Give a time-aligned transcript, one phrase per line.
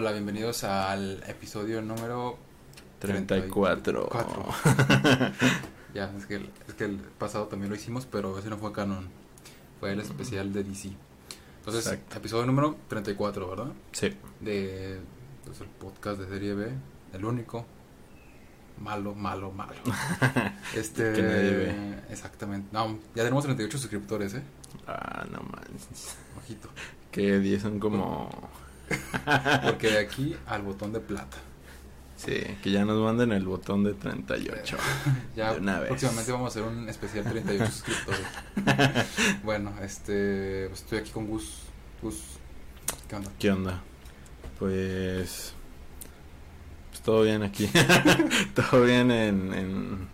[0.00, 2.38] Hola, bienvenidos al episodio número
[3.00, 4.08] 34.
[4.08, 5.32] 34.
[5.92, 8.70] ya, es que, el, es que el pasado también lo hicimos, pero ese no fue
[8.70, 9.08] canon.
[9.80, 10.90] Fue el especial de DC.
[11.58, 12.16] Entonces, Exacto.
[12.16, 13.72] episodio número 34, ¿verdad?
[13.90, 14.16] Sí.
[14.38, 15.00] De
[15.44, 16.70] pues, el podcast de serie B,
[17.14, 17.66] el único.
[18.80, 19.80] Malo, malo, malo.
[20.76, 21.12] este.
[21.12, 21.74] Que nadie ve.
[22.10, 22.68] Exactamente.
[22.70, 24.42] No, ya tenemos 38 suscriptores, ¿eh?
[24.86, 26.16] Ah, no manches.
[26.36, 26.68] Ojito.
[27.10, 28.30] Que 10 son como.
[29.64, 31.36] Porque de aquí al botón de plata.
[32.16, 34.76] Sí, que ya nos manden el botón de 38.
[35.36, 35.88] Ya De una vez.
[35.90, 38.26] próximamente vamos a hacer un especial 38 suscriptores.
[39.44, 41.60] bueno, este, pues estoy aquí con Gus.
[42.02, 42.16] Gus,
[43.08, 43.30] ¿qué onda?
[43.38, 43.82] ¿Qué onda?
[44.58, 45.52] Pues.
[46.90, 47.70] Pues todo bien aquí.
[48.54, 50.08] todo bien en, en,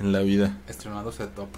[0.00, 0.58] en la vida.
[0.68, 1.48] Estrenando setup.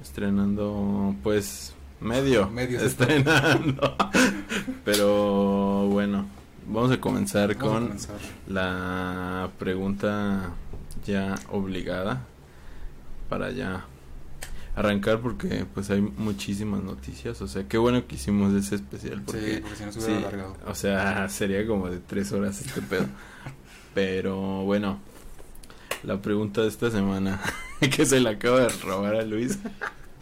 [0.00, 1.73] Estrenando, pues.
[2.04, 2.48] Medio.
[2.52, 3.96] Medio Estrenando.
[4.84, 6.26] Pero bueno,
[6.68, 8.16] vamos a comenzar Vamos a con comenzar.
[8.46, 10.50] la pregunta
[11.06, 12.24] ya obligada
[13.28, 13.86] para ya
[14.76, 19.56] arrancar porque pues hay muchísimas noticias, o sea, qué bueno que hicimos ese especial porque
[19.56, 20.56] sí, porque si no se hubiera sí, alargado.
[20.66, 23.06] o sea, sería como de tres horas este pedo.
[23.94, 24.98] Pero bueno,
[26.02, 27.40] la pregunta de esta semana
[27.96, 29.58] que se la acaba de robar a Luis,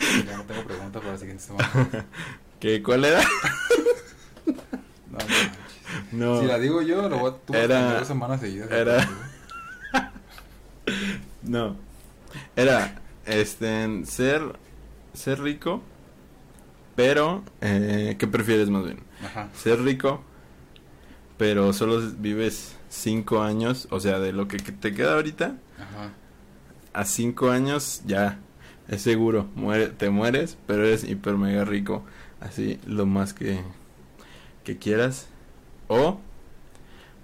[0.26, 1.68] Ya no tengo pregunta para la siguiente semana.
[2.60, 3.20] que cuál era?
[4.46, 5.18] No,
[6.10, 6.34] no.
[6.34, 6.40] No.
[6.40, 8.70] Si la digo yo, lo voy a tú Era- tener dos semanas seguidas.
[8.70, 9.08] era-
[11.42, 11.76] No.
[12.56, 14.42] Era este ser
[15.14, 15.82] ser rico,
[16.96, 19.00] pero eh, ¿qué prefieres más bien?
[19.24, 19.48] Ajá.
[19.54, 20.22] Ser rico,
[21.36, 26.10] pero solo vives cinco años, o sea, de lo que que te queda ahorita Ajá.
[26.94, 28.38] a cinco años ya
[28.92, 32.04] es seguro, muere, te mueres, pero eres hiper mega rico,
[32.40, 33.62] así lo más que
[34.64, 35.26] que quieras
[35.88, 36.20] o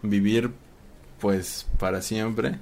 [0.02, 0.50] vivir
[1.20, 2.58] pues para siempre,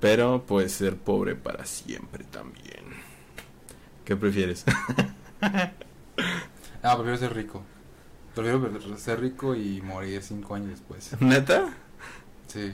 [0.00, 2.84] pero pues ser pobre para siempre también.
[4.04, 4.64] ¿Qué prefieres?
[6.84, 7.62] Ah, prefiero ser rico.
[8.34, 11.14] Prefiero ser rico y morir cinco años después.
[11.20, 11.72] ¿Neta?
[12.48, 12.72] Sí.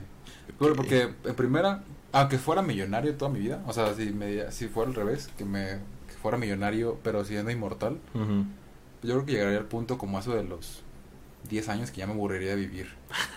[0.59, 4.89] Porque en primera, aunque fuera millonario toda mi vida, o sea, si, me, si fuera
[4.91, 9.67] al revés, que me que fuera millonario pero siendo inmortal, yo creo que llegaría al
[9.67, 10.83] punto como eso de los
[11.51, 12.89] 10 años que ya me aburriría de vivir.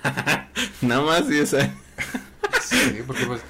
[0.82, 1.74] Nada más y esa.
[2.62, 3.42] Sí, porque pues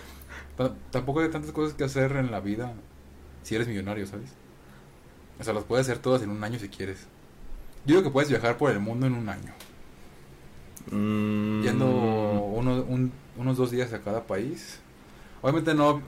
[0.58, 2.74] ta- tampoco hay tantas cosas que hacer en la vida
[3.44, 4.32] si eres millonario, ¿sabes?
[5.40, 7.02] O sea, las puedes hacer todas en un año si quieres.
[7.86, 9.54] Yo digo que puedes viajar por el mundo en un año,
[10.92, 11.62] Mm.
[11.62, 14.80] yendo uno, un- unos dos días a cada país.
[15.42, 16.02] Obviamente no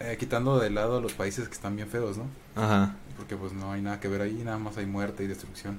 [0.00, 2.24] eh, quitando de lado los países que están bien feos, ¿no?
[2.54, 5.78] Ajá, Porque pues no hay nada que ver ahí, nada más hay muerte y destrucción.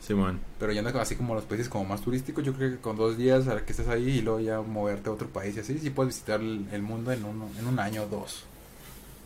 [0.00, 0.40] Simón.
[0.58, 3.48] Pero yendo así como los países como más turísticos, yo creo que con dos días
[3.48, 6.14] a que estés ahí y luego ya moverte a otro país y así, sí puedes
[6.14, 8.44] visitar el, el mundo en, uno, en un año o dos.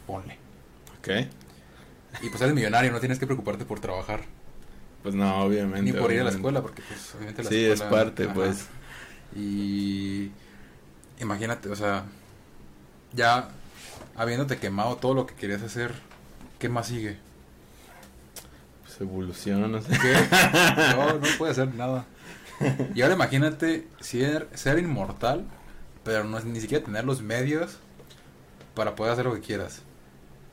[0.06, 0.36] Ponle.
[0.98, 1.08] Ok.
[2.22, 4.22] Y pues eres millonario, no tienes que preocuparte por trabajar.
[5.04, 5.82] Pues no, obviamente.
[5.82, 8.34] Ni por ir a la escuela, porque pues obviamente la Sí, es escuela- parte, ajá.
[8.34, 8.66] pues.
[9.36, 10.30] Y
[11.20, 12.04] imagínate, o sea,
[13.14, 13.48] ya
[14.16, 15.92] habiéndote quemado todo lo que querías hacer,
[16.58, 17.18] ¿qué más sigue?
[18.84, 19.92] Pues evoluciona, no sé.
[20.00, 20.14] ¿Qué?
[20.96, 22.04] No, no puede hacer nada.
[22.94, 25.44] Y ahora imagínate ser, ser inmortal,
[26.04, 27.78] pero no ni siquiera tener los medios
[28.74, 29.82] para poder hacer lo que quieras.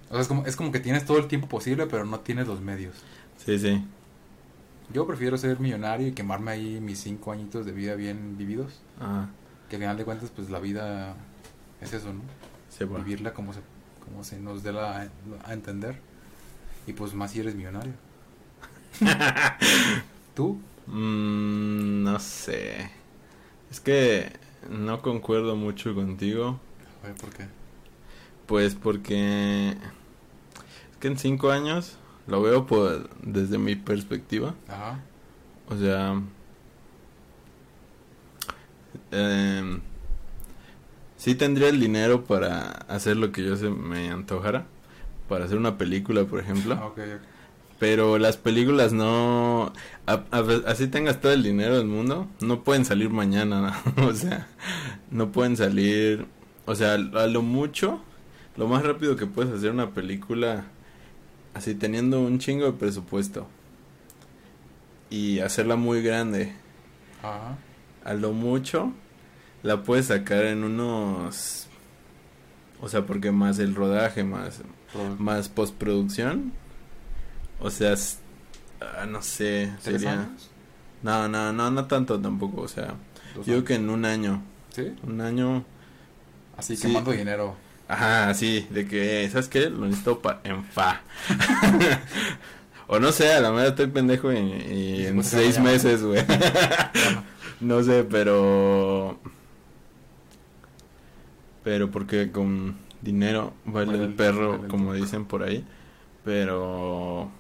[0.10, 2.48] O sea, es como, es como que tienes todo el tiempo posible, pero no tienes
[2.48, 2.96] los medios.
[3.46, 3.84] Sí, sí.
[4.94, 8.82] Yo prefiero ser millonario y quemarme ahí mis cinco añitos de vida bien vividos.
[9.00, 9.28] Ah,
[9.70, 11.16] Que al final de cuentas, pues la vida
[11.80, 12.22] es eso, ¿no?
[12.86, 13.60] Vivirla como se,
[14.04, 15.10] como se nos dé la,
[15.44, 16.00] a entender.
[16.88, 17.94] Y pues más si eres millonario.
[20.36, 20.60] ¿Tú?
[20.88, 22.92] Mm, no sé.
[23.70, 24.32] Es que
[24.70, 26.60] no concuerdo mucho contigo.
[27.20, 27.48] ¿por qué?
[28.46, 29.70] Pues porque.
[30.92, 34.56] Es que en cinco años lo veo por, desde mi perspectiva.
[34.68, 35.00] Ajá.
[35.70, 36.22] O sea.
[39.12, 39.82] em,
[41.22, 44.66] sí tendría el dinero para hacer lo que yo se me antojara.
[45.30, 46.94] Para hacer una película, por ejemplo.
[47.78, 49.72] Pero las películas no.
[50.08, 53.80] a- a- así tengas todo el dinero del mundo, no pueden salir mañana.
[53.98, 54.08] ¿no?
[54.08, 54.48] o sea,
[55.12, 56.26] no pueden salir.
[56.66, 56.98] O sea, a
[57.28, 58.02] lo mucho,
[58.58, 60.66] lo más rápido que puedes hacer una película,
[61.54, 63.48] así teniendo un chingo de presupuesto
[65.10, 66.54] y hacerla muy grande,
[67.22, 67.58] Ajá.
[68.06, 68.92] a lo mucho
[69.64, 71.68] la puedes sacar en unos.
[72.82, 74.62] O sea, porque más el rodaje, más
[75.20, 76.52] más postproducción.
[77.60, 77.94] O sea,
[78.82, 80.14] ah, no sé, ¿Tres sería...
[80.22, 80.50] años?
[81.04, 82.96] No, no, no, no tanto tampoco, o sea,
[83.46, 83.64] Yo años.
[83.66, 84.42] que en un año,
[84.76, 84.94] ¿Sí?
[85.04, 85.64] un año,
[86.58, 86.88] Así Sí.
[86.88, 87.56] quemando dinero.
[87.88, 89.70] ajá, sí, de que, ¿sabes qué?
[89.70, 91.02] Lo necesito pa- en fa.
[92.88, 96.24] o no sé, a la verdad estoy pendejo y, y en seis meses, güey.
[97.62, 99.20] No sé, pero...
[101.64, 105.66] Pero porque con dinero vale Vale el perro, vale el como dicen por ahí.
[106.24, 107.32] Pero...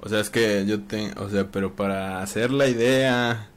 [0.00, 1.20] O sea, es que yo tengo...
[1.22, 3.50] O sea, pero para hacer la idea...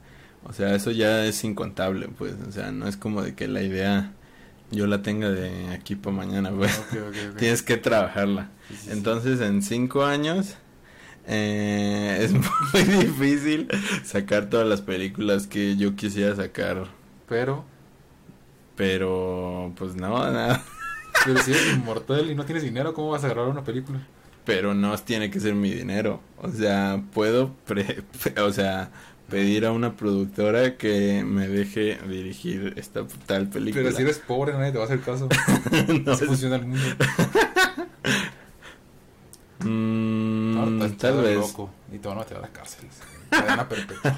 [0.44, 2.34] O sea, eso ya es incontable, pues.
[2.48, 4.12] O sea, no es como de que la idea
[4.72, 6.82] yo la tenga de aquí para mañana, pues.
[7.38, 8.50] Tienes que trabajarla.
[8.68, 8.90] Sí, sí, sí.
[8.90, 10.56] Entonces, en cinco años
[11.26, 13.68] eh, es muy difícil
[14.04, 16.88] sacar todas las películas que yo quisiera sacar,
[17.28, 17.64] Pero,
[18.82, 20.60] pero pues no, nada.
[21.24, 24.00] pero si eres inmortal y no tienes dinero, ¿cómo vas a grabar una película?
[24.44, 26.20] Pero no tiene que ser mi dinero.
[26.38, 28.02] O sea, puedo, pre-
[28.44, 28.90] o sea,
[29.30, 33.84] pedir a una productora que me deje dirigir esta tal película.
[33.84, 35.28] Pero si eres pobre, nadie te va a hacer caso.
[36.04, 36.84] No, Así es- funciona el mundo.
[39.64, 41.36] Mm, estás tal vez.
[41.36, 42.88] loco y te van a meter a la cárcel.
[43.30, 44.16] Cadena perpetua.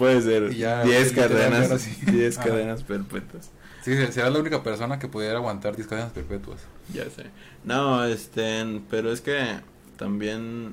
[0.00, 1.96] Puede ser Y ya, 10 literal, cadenas, ahora sí.
[2.10, 2.48] 10 Ajá.
[2.48, 3.50] cadenas perpetuas.
[3.82, 6.60] Sí, serás la única persona que pudiera aguantar 10 cadenas perpetuas.
[6.92, 7.26] Ya sé.
[7.64, 9.60] No, este, pero es que
[9.96, 10.72] también,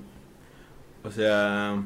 [1.04, 1.84] o sea,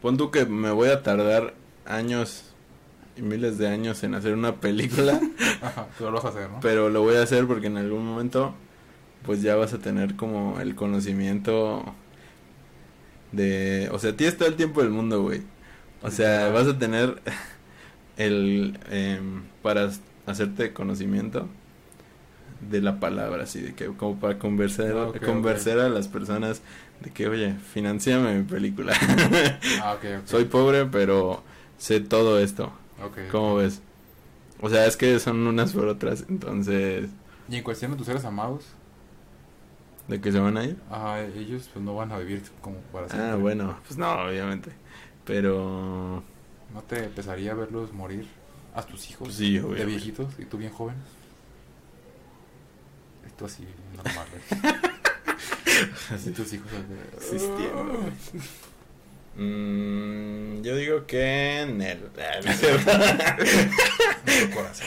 [0.00, 1.54] pon tú que me voy a tardar
[1.84, 2.44] años
[3.16, 5.20] y miles de años en hacer una película,
[5.62, 6.60] Ajá, pero lo vas a hacer, ¿no?
[6.60, 8.54] pero lo voy a hacer porque en algún momento,
[9.24, 11.94] pues ya vas a tener como el conocimiento
[13.32, 15.42] de, o sea, tienes todo el tiempo del mundo, güey.
[16.02, 17.20] O sea, vas a tener
[18.16, 19.90] el, em, para
[20.26, 21.48] hacerte conocimiento
[22.60, 26.60] de la palabra, así de que como para conversar, Ah, ok, convencer a las personas
[27.00, 28.94] de que, oye, financiame mi película.
[29.80, 29.96] Ah.
[30.24, 31.42] Soy pobre, pero
[31.78, 32.72] sé todo esto.
[33.30, 33.80] ¿Cómo ves?
[34.60, 37.08] O sea, es que son unas por otras, entonces,
[37.48, 38.64] Y en cuestión de tus seres amados,
[40.08, 40.76] ¿de qué se van a ir?
[40.90, 43.30] ajá, ellos pues no van a vivir como para siempre.
[43.30, 44.72] Ah, bueno, pues no, obviamente.
[45.28, 46.22] Pero,
[46.72, 48.26] ¿No te empezaría a verlos morir
[48.74, 50.96] a tus hijos pues sí, de viejitos y tú bien joven?
[53.36, 53.64] Tú así,
[53.94, 54.26] normal.
[56.10, 56.68] Y Así, tus hijos
[57.14, 58.10] existiendo, güey.
[59.36, 61.60] Mm, yo digo que.
[62.18, 62.40] Ah,
[64.26, 64.86] en tu corazón.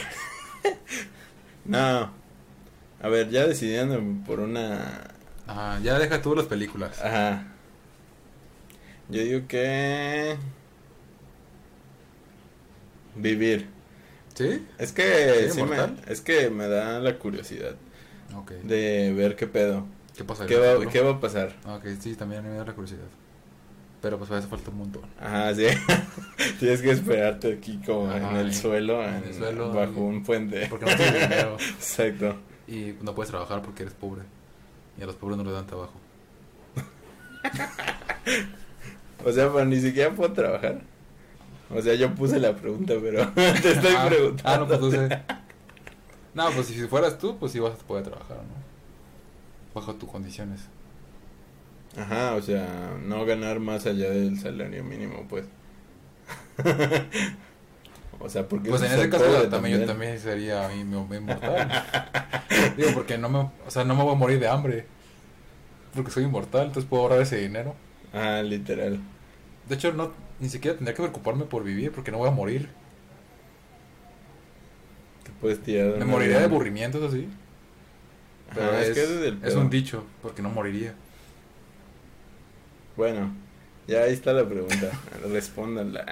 [1.64, 2.10] No.
[3.00, 5.12] A ver, ya decidiendo por una.
[5.46, 7.00] Ajá, ya deja tú las películas.
[7.00, 7.51] Ajá.
[9.12, 10.36] Yo digo que.
[13.14, 13.68] Vivir.
[14.34, 14.66] ¿Sí?
[14.78, 15.50] Es que.
[15.50, 17.74] ¿Sí, me- es que me da la curiosidad
[18.36, 18.52] Ok.
[18.52, 19.84] de ver qué pedo.
[20.16, 20.46] ¿Qué pasa?
[20.46, 21.54] ¿Qué va, ¿Qué va a pasar?
[21.66, 23.06] Ok, sí, también me da la curiosidad.
[24.00, 25.02] Pero pues para eso falta un montón.
[25.20, 25.66] Ajá, sí.
[26.58, 30.00] Tienes que esperarte aquí como Ajá, en el suelo, en en- el suelo, bajo y-
[30.00, 30.66] un puente.
[30.68, 31.56] Porque no tienes dinero.
[31.78, 32.36] Exacto.
[32.66, 34.22] Y no puedes trabajar porque eres pobre.
[34.98, 35.94] Y a los pobres no les dan trabajo.
[39.24, 40.80] O sea, pero ni siquiera puedo trabajar.
[41.74, 44.42] O sea, yo puse la pregunta, pero te estoy ah, preguntando.
[44.50, 45.22] Ah, no, pues no sé.
[46.34, 48.62] No, pues si fueras tú, pues sí vas a poder trabajar, ¿no?
[49.74, 50.68] Bajo tus condiciones.
[51.96, 55.44] Ajá, o sea, no ganar más allá del salario mínimo, pues.
[58.20, 61.68] o sea, porque Pues en ese caso también, yo también sería mi- mi inmortal.
[62.76, 64.86] Digo, porque no me, o sea, no me voy a morir de hambre.
[65.94, 67.74] Porque soy inmortal, entonces puedo ahorrar ese dinero.
[68.14, 69.00] Ah, literal.
[69.68, 72.68] De hecho, no, ni siquiera tendría que preocuparme por vivir porque no voy a morir.
[75.24, 77.28] Te puedes tirar de Me un moriría de aburrimiento, eso sí.
[78.50, 80.94] Ajá, Pero es, que es es un dicho, porque no moriría.
[82.96, 83.32] Bueno,
[83.86, 84.90] ya ahí está la pregunta.
[85.30, 86.04] Respóndanla.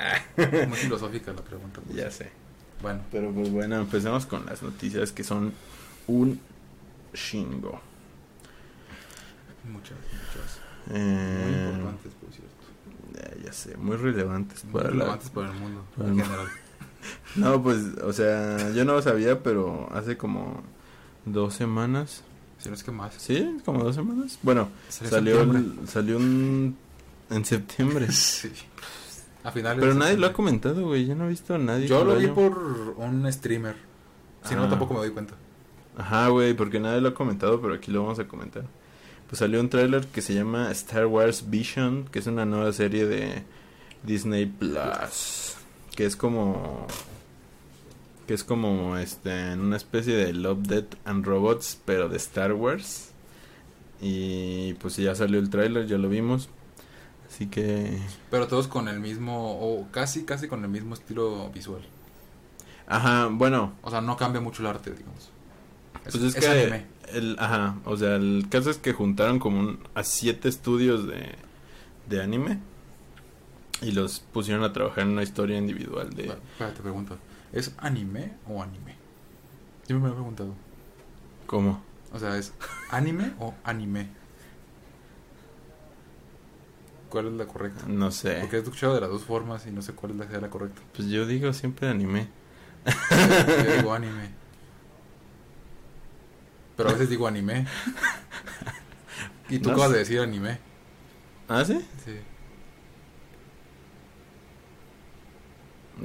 [0.68, 1.80] Muy filosófica la pregunta.
[1.84, 1.96] pues.
[1.96, 2.30] ya sé.
[2.80, 5.52] Bueno, Pero pues bueno, empecemos con las noticias que son
[6.06, 6.40] un
[7.12, 7.78] chingo.
[9.64, 10.60] muchas, muchas.
[10.86, 12.12] Muy Eh, importantes.
[13.50, 16.46] Ya, sé, muy relevantes Muy para la- relevantes para el mundo, para en el general.
[17.36, 20.62] No, pues, o sea, yo no lo sabía, pero hace como
[21.24, 22.22] dos semanas.
[22.58, 23.14] Si no es que más.
[23.14, 23.56] ¿Sí?
[23.64, 24.38] ¿Como dos semanas?
[24.42, 26.76] Bueno, Salió salió, en el- salió un...
[27.30, 28.06] en septiembre.
[28.12, 28.52] Sí.
[29.42, 31.06] A finales Pero nadie lo ha comentado, güey.
[31.06, 31.86] Yo no he visto a nadie.
[31.88, 32.58] Yo lo vi haya- por
[32.98, 33.76] un streamer.
[34.44, 34.68] Si no, Ah.
[34.68, 35.34] tampoco me doy cuenta.
[35.96, 38.64] Ajá, güey, porque nadie lo ha comentado, pero aquí lo vamos a comentar.
[39.30, 43.06] Pues salió un tráiler que se llama Star Wars Vision, que es una nueva serie
[43.06, 43.44] de
[44.02, 45.54] Disney Plus,
[45.94, 46.88] que es como
[48.26, 53.12] que es como este una especie de Love Death and Robots, pero de Star Wars.
[54.00, 56.48] Y pues ya salió el tráiler, ya lo vimos.
[57.28, 58.00] Así que...
[58.32, 61.82] Pero todos con el mismo, o casi, casi con el mismo estilo visual.
[62.88, 65.30] Ajá, bueno, O sea, no cambia mucho el arte, digamos.
[66.04, 66.46] Pues es, que...
[66.48, 66.86] anime.
[67.12, 71.34] El, ajá, o sea, el caso es que juntaron como un- a siete estudios de,
[72.08, 72.58] de anime
[73.82, 76.28] y los pusieron a trabajar en una historia individual de...
[76.28, 77.18] Va, Espérate, te pregunto.
[77.52, 78.94] ¿Es anime o anime?
[79.84, 80.54] Siempre me lo he preguntado.
[81.46, 81.82] ¿Cómo?
[82.12, 82.52] O sea, ¿es
[82.90, 84.08] anime o anime?
[87.08, 87.84] ¿Cuál es la correcta?
[87.88, 88.38] No sé.
[88.40, 90.80] Porque he escuchado de las dos formas y no sé cuál es la la correcta.
[90.94, 92.28] Pues yo digo siempre anime.
[93.10, 94.39] Yo digo anime.
[96.80, 97.66] Pero a veces digo anime.
[99.50, 99.92] Y tú No acabas sé.
[99.94, 100.58] de decir anime.
[101.48, 101.78] ¿Ah, sí?
[102.04, 102.12] Sí.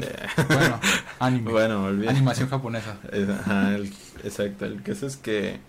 [0.02, 0.80] Eh, Bueno,
[1.20, 1.52] anime.
[1.52, 1.86] bueno.
[2.10, 2.98] Animación japonesa.
[3.12, 4.66] Es- Ajá, el- exacto.
[4.66, 5.60] El caso es que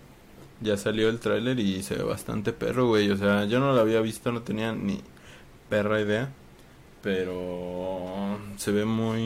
[0.59, 3.09] ya salió el tráiler y se ve bastante perro, güey.
[3.11, 5.01] O sea, yo no lo había visto, no tenía ni
[5.69, 6.29] perra idea.
[7.03, 9.21] Pero se ve muy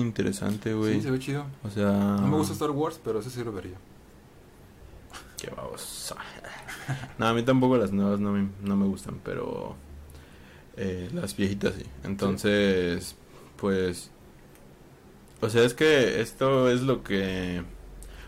[0.00, 0.94] interesante, güey.
[0.94, 1.44] Sí, se ve chido.
[1.64, 1.90] O sea...
[1.90, 3.76] No me gusta Star Wars, pero ese sí lo vería.
[5.40, 6.16] Qué baboso.
[7.18, 9.76] No, a mí tampoco las nuevas no me, no me gustan, pero
[10.76, 11.84] eh, las viejitas sí.
[12.04, 13.14] Entonces,
[13.56, 14.10] pues...
[15.40, 17.62] O sea, es que esto es lo que...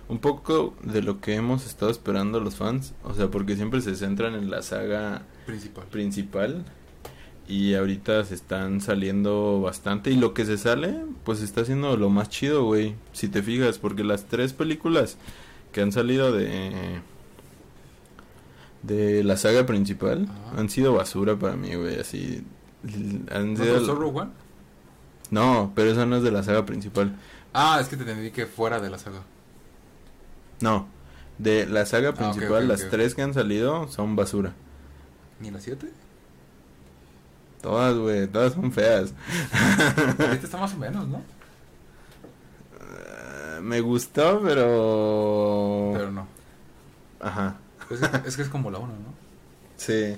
[0.08, 2.94] Un poco de lo que hemos estado esperando los fans.
[3.04, 5.86] O sea, porque siempre se centran en la saga Principal.
[5.86, 6.64] principal.
[7.48, 10.10] Y ahorita se están saliendo bastante.
[10.10, 12.94] Y lo que se sale, pues está siendo lo más chido, güey.
[13.12, 15.16] Si te fijas, porque las tres películas
[15.72, 17.00] que han salido de.
[18.82, 20.60] de la saga principal Ajá.
[20.60, 21.98] han sido basura para mí, güey.
[22.00, 22.44] Así.
[23.30, 24.30] Han ¿No sido- Rogue One?
[25.30, 27.14] no, pero esa no es de la saga principal.
[27.52, 29.22] Ah, es que te entendí que fuera de la saga.
[30.60, 30.88] No,
[31.38, 34.52] de la saga Ah, principal, las tres que han salido son basura.
[35.40, 35.90] ¿Ni la 7?
[37.62, 39.14] Todas, güey, todas son feas.
[40.18, 41.22] Ahorita está más o menos, ¿no?
[43.62, 45.90] Me gustó, pero...
[45.94, 46.26] Pero no.
[47.20, 47.56] Ajá,
[47.90, 49.14] Es que es, que es como la 1, ¿no?
[49.76, 50.16] sí.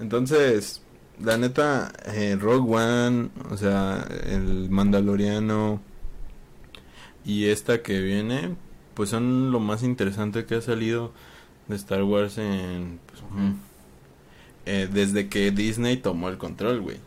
[0.00, 0.82] Entonces,
[1.22, 5.80] la neta, eh, Rogue One, o sea, el Mandaloriano
[7.24, 8.56] y esta que viene,
[8.94, 11.12] pues son lo más interesante que ha salido
[11.68, 13.00] de Star Wars en...
[13.06, 13.52] pues, mm,
[14.66, 16.98] eh, desde que Disney tomó el control, güey.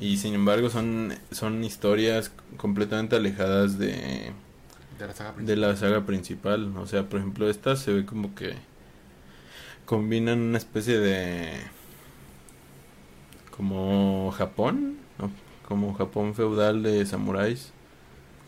[0.00, 4.32] Y sin embargo son, son historias completamente alejadas de,
[4.98, 5.60] De la saga de principal.
[5.60, 6.76] la saga principal.
[6.76, 8.54] O sea, por ejemplo, esta se ve como que
[9.86, 11.52] combinan una especie de
[13.56, 15.30] como Japón, ¿no?
[15.68, 17.72] como Japón feudal de samuráis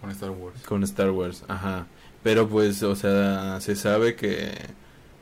[0.01, 0.63] Con Star Wars.
[0.63, 1.87] con Star Wars, ajá.
[2.23, 4.53] Pero pues, o sea, se sabe que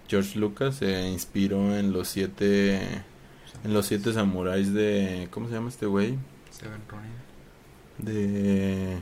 [0.09, 2.77] George Lucas se inspiró en los siete
[3.63, 6.19] en los siete samuráis de ¿cómo se llama este güey?
[6.51, 7.13] Seven Ronin.
[7.99, 8.99] De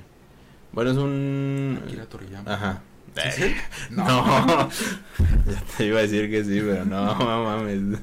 [0.73, 2.53] bueno, es un Akira Toriyama.
[2.55, 2.83] ajá.
[3.15, 3.55] ¿Sí, sí?
[3.91, 4.05] No.
[4.47, 4.69] No.
[5.47, 8.01] ya te iba a decir que sí, pero no, mames.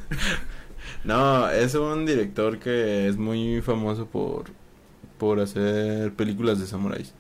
[1.04, 4.46] No, es un director que es muy famoso por
[5.18, 7.14] por hacer películas de samuráis.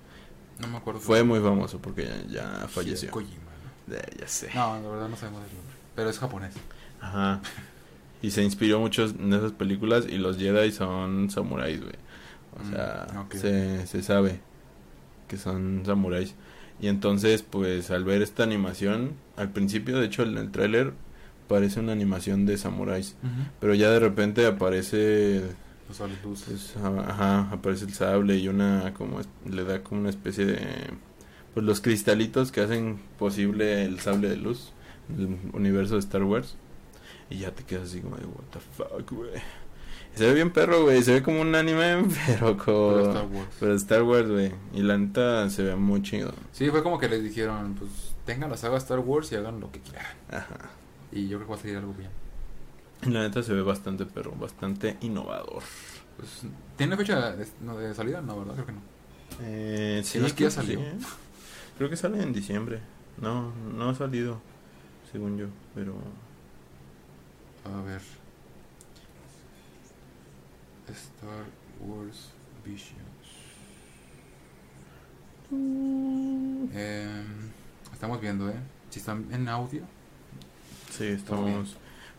[0.59, 0.99] No me acuerdo.
[1.01, 3.11] Fue muy famoso porque ya, falleció.
[3.11, 3.51] Kojima,
[3.87, 3.95] ¿no?
[3.95, 4.49] Eh, ya sé.
[4.55, 5.75] No, la verdad no sabemos el nombre.
[5.95, 6.53] Pero es japonés.
[7.01, 7.41] Ajá.
[8.21, 11.95] Y se inspiró mucho en esas películas y los Jedi son samuráis, güey.
[12.57, 14.41] O Mm, sea, se, se sabe
[15.29, 16.35] que son samuráis.
[16.81, 20.91] Y entonces, pues al ver esta animación, al principio, de hecho, en el tráiler
[21.47, 23.15] parece una animación de samuráis.
[23.61, 25.41] Pero ya de repente aparece,
[25.87, 26.71] Los sables luces.
[26.73, 29.19] pues, a- ajá, aparece el sable y una, como,
[29.49, 30.59] le da como una especie de,
[31.53, 34.71] pues los cristalitos que hacen posible el sable de luz,
[35.17, 36.55] el universo de Star Wars.
[37.31, 39.29] Y ya te quedas así como de, what the fuck, güey.
[40.15, 42.93] Se ve bien perro, güey, se ve como un anime, pero con...
[42.95, 43.47] Pero Star Wars.
[43.59, 44.51] Pero Star Wars, güey.
[44.73, 46.33] Y la neta se ve muy chido.
[46.51, 47.89] Sí, fue como que les dijeron, pues
[48.25, 50.05] tengan la saga Star Wars y hagan lo que quieran.
[50.29, 50.71] Ajá.
[51.11, 52.11] Y yo creo que va a salir algo bien.
[53.03, 55.63] Y la neta se ve bastante perro, bastante innovador.
[56.17, 56.41] Pues,
[56.75, 58.21] ¿Tiene fecha de, no, de salida?
[58.21, 58.55] No, ¿verdad?
[58.55, 58.81] Creo que no.
[59.41, 60.79] Eh, no es que ya salió.
[60.79, 60.97] sí, ¿eh?
[61.77, 62.81] Creo que sale en diciembre.
[63.21, 64.41] No, no ha salido,
[65.11, 65.95] según yo, pero...
[67.65, 68.01] A ver.
[70.91, 71.45] Star
[71.81, 72.31] Wars
[72.65, 73.09] Visions.
[76.73, 77.49] Em,
[77.91, 78.59] estamos viendo, ¿eh?
[78.89, 79.83] Si están en audio.
[80.91, 81.75] Sí, estamos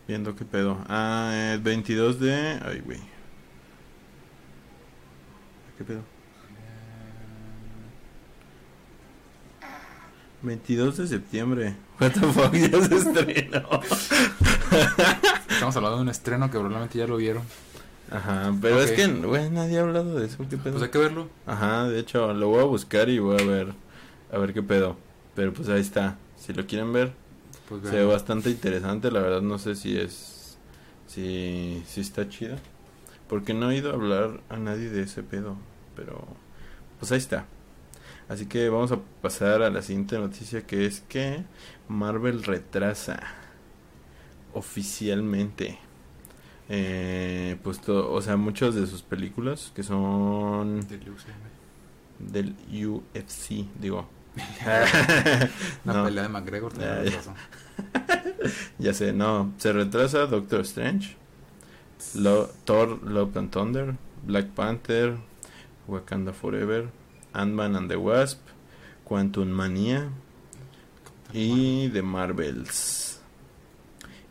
[0.07, 0.77] viendo qué pedo.
[0.87, 2.59] Ah, el 22 de...
[2.63, 2.99] Ay, güey.
[5.77, 5.99] ¿Qué pedo?
[10.41, 11.75] em, 22 de septiembre.
[11.99, 13.69] What the fuck, ya se estrenó.
[15.49, 17.43] Estamos hablando de un estreno que probablemente ya lo vieron.
[18.11, 20.73] Ajá, pero es que, güey, nadie ha hablado de eso, ¿qué pedo?
[20.73, 21.29] Pues hay que verlo.
[21.45, 23.73] Ajá, de hecho, lo voy a buscar y voy a ver,
[24.31, 24.97] a ver qué pedo.
[25.33, 27.13] Pero pues ahí está, si lo quieren ver,
[27.69, 30.57] Pues se ve bastante interesante, la verdad no sé si es,
[31.07, 32.57] si, si está chido.
[33.29, 35.55] Porque no he ido a hablar a nadie de ese pedo,
[35.95, 36.27] pero
[36.99, 37.45] pues ahí está.
[38.27, 41.43] Así que vamos a pasar a la siguiente noticia que es que
[41.87, 43.21] Marvel retrasa
[44.53, 45.79] oficialmente
[46.73, 51.03] eh, pues to- o sea muchas de sus películas que son eh.
[52.19, 52.55] del
[52.87, 54.07] UFC digo
[54.65, 56.03] La No.
[56.05, 57.17] pelea de McGregor Ya, tenía ya.
[57.17, 57.35] razón.
[58.79, 61.17] ya sé no se retrasa Doctor Strange
[62.15, 65.17] Lo- Thor Love and Thunder Black Panther
[65.87, 66.89] Wakanda Forever
[67.33, 68.39] Ant-Man and the Wasp
[69.03, 70.09] Quantum Mania
[71.33, 73.10] y The Marvels.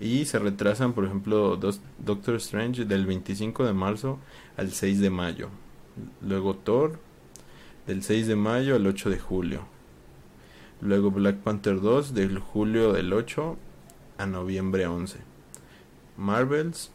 [0.00, 4.18] Y se retrasan, por ejemplo, dos, Doctor Strange del 25 de marzo
[4.56, 5.50] al 6 de mayo.
[6.22, 6.98] Luego Thor
[7.86, 9.66] del 6 de mayo al 8 de julio.
[10.80, 13.58] Luego Black Panther 2 del julio del 8
[14.16, 15.18] a noviembre 11.
[16.16, 16.90] Marvels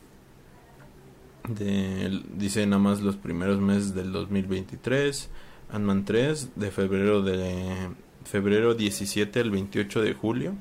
[1.48, 5.30] del- dice nada más los primeros meses del 2023.
[5.70, 7.90] Ant-Man 3 de febrero de
[8.24, 10.56] febrero 17 al 28 de julio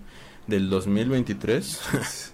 [0.46, 2.33] del 2023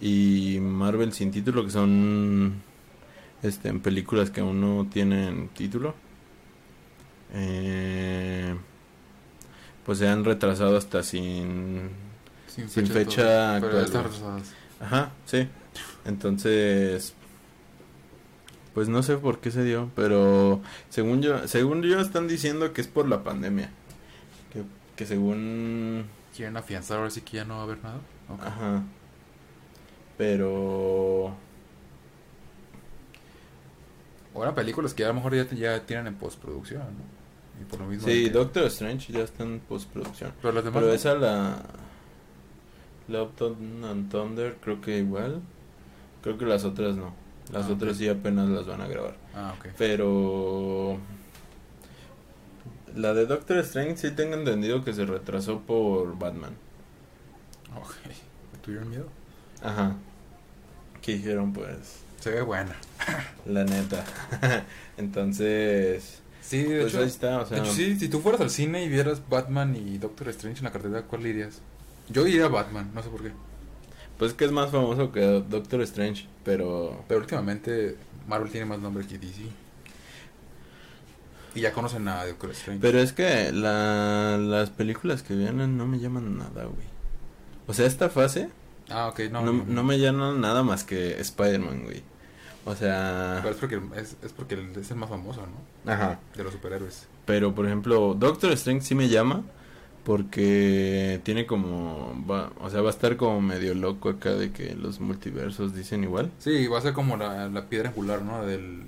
[0.00, 2.62] y Marvel sin título que son
[3.42, 5.94] este en películas que aún no tienen título
[7.32, 8.54] eh,
[9.84, 11.90] pues se han retrasado hasta sin
[12.56, 13.86] Sin Sin fecha, actual.
[14.80, 15.46] Ajá, sí.
[16.06, 17.14] Entonces,
[18.72, 22.80] pues no sé por qué se dio, pero según yo, según yo están diciendo que
[22.80, 23.70] es por la pandemia.
[24.52, 24.62] Que,
[24.96, 28.00] que según, ¿Quieren afianzar ahora sí que ya no va a haber nada?
[28.40, 28.82] Ajá.
[30.16, 31.34] Pero
[34.34, 37.16] Ahora películas que a lo mejor ya, ya tienen en postproducción, ¿no?
[37.60, 38.06] Y por lo mismo.
[38.06, 40.32] sí, que- Doctor Strange ya está en postproducción.
[40.42, 40.78] Pero las demás.
[40.78, 40.92] Pero no.
[40.94, 41.62] esa la
[43.08, 45.40] Love and Thunder creo que igual.
[46.22, 47.14] Creo que las otras no.
[47.52, 49.16] Las Ah, otras sí apenas las van a grabar.
[49.34, 49.68] Ah, ok.
[49.78, 50.98] Pero
[52.94, 56.52] la de Doctor Strange sí tengo entendido que se retrasó por Batman.
[57.80, 57.94] Ok.
[58.62, 59.06] ¿Tuvieron miedo?
[59.62, 59.94] Ajá.
[61.06, 62.74] Que dijeron pues Se ve buena.
[63.46, 64.04] la neta.
[64.98, 67.02] Entonces, Sí, de pues hecho.
[67.02, 69.98] ahí está, o de hecho, sí, si tú fueras al cine y vieras Batman y
[69.98, 71.60] Doctor Strange en la cartelera, ¿cuál irías?
[72.08, 73.32] Yo iría a Batman, no sé por qué.
[74.18, 77.96] pues que es más famoso que Doctor Strange, pero Pero últimamente
[78.28, 79.42] Marvel tiene más nombre que DC.
[81.56, 82.80] Y ya conocen a Doctor Strange.
[82.80, 86.86] pero es que la, las películas que vienen no me llaman nada, güey.
[87.66, 88.50] O sea, esta fase
[88.90, 89.42] ah, ok, no.
[89.42, 92.02] no, no, me llaman nada más que Spider-Man, güey.
[92.64, 95.92] O sea, Pero es porque, es, es porque es el más famoso, ¿no?
[95.92, 96.18] ajá.
[96.34, 97.06] De los superhéroes.
[97.24, 99.42] Pero, por ejemplo, Doctor Strange sí me llama
[100.04, 104.74] porque tiene como, va, o sea, va a estar como medio loco acá de que
[104.76, 106.30] los multiversos dicen igual.
[106.38, 108.44] Sí, va a ser como la, la piedra angular, ¿no?
[108.46, 108.82] Del,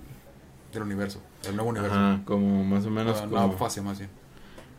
[0.72, 1.94] del universo, del nuevo universo.
[1.96, 4.10] Ajá, como más o menos la como, nueva fase más bien.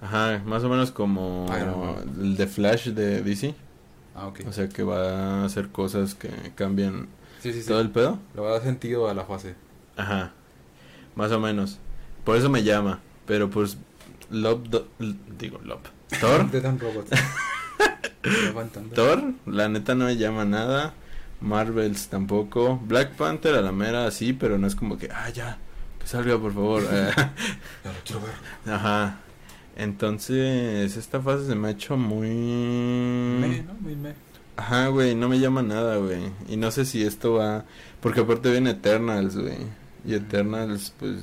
[0.02, 2.16] ajá, más o menos como Iron Man.
[2.22, 3.54] el de Flash de DC,
[4.20, 4.42] Ah, ok.
[4.48, 7.08] o sea, que va a hacer cosas que cambian
[7.42, 7.68] sí, sí, sí.
[7.68, 8.20] todo el pedo.
[8.36, 9.56] Le va a dar sentido a la fase.
[9.96, 10.32] Ajá,
[11.16, 11.80] más o menos.
[12.26, 13.78] Por eso me llama, pero pues
[14.30, 14.88] Love, Do-
[15.38, 15.82] digo Love.
[16.20, 16.50] Thor.
[18.94, 20.94] Thor, la neta no me llama nada.
[21.42, 22.78] Marvels tampoco.
[22.84, 25.58] Black Panther a la mera sí, pero no es como que, ah, ya,
[26.00, 26.84] que salga por favor.
[26.92, 28.74] Eh, Ya lo quiero ver.
[28.74, 29.18] Ajá.
[29.80, 32.28] Entonces, esta fase se me ha hecho muy...
[32.28, 33.74] Me, ¿no?
[33.76, 34.14] Muy me.
[34.58, 36.20] Ajá, güey, no me llama nada, güey.
[36.50, 37.64] Y no sé si esto va...
[38.02, 39.56] Porque aparte viene Eternals, güey.
[40.06, 41.22] Y Eternals, pues...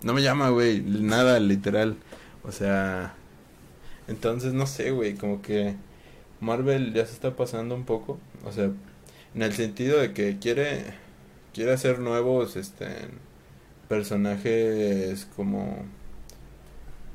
[0.00, 0.80] No me llama, güey.
[0.80, 1.98] Nada, literal.
[2.44, 3.12] O sea...
[4.08, 5.14] Entonces, no sé, güey.
[5.14, 5.76] Como que...
[6.40, 8.18] Marvel ya se está pasando un poco.
[8.46, 8.70] O sea...
[9.34, 10.94] En el sentido de que quiere...
[11.52, 12.86] Quiere hacer nuevos, este...
[13.86, 15.84] Personajes como...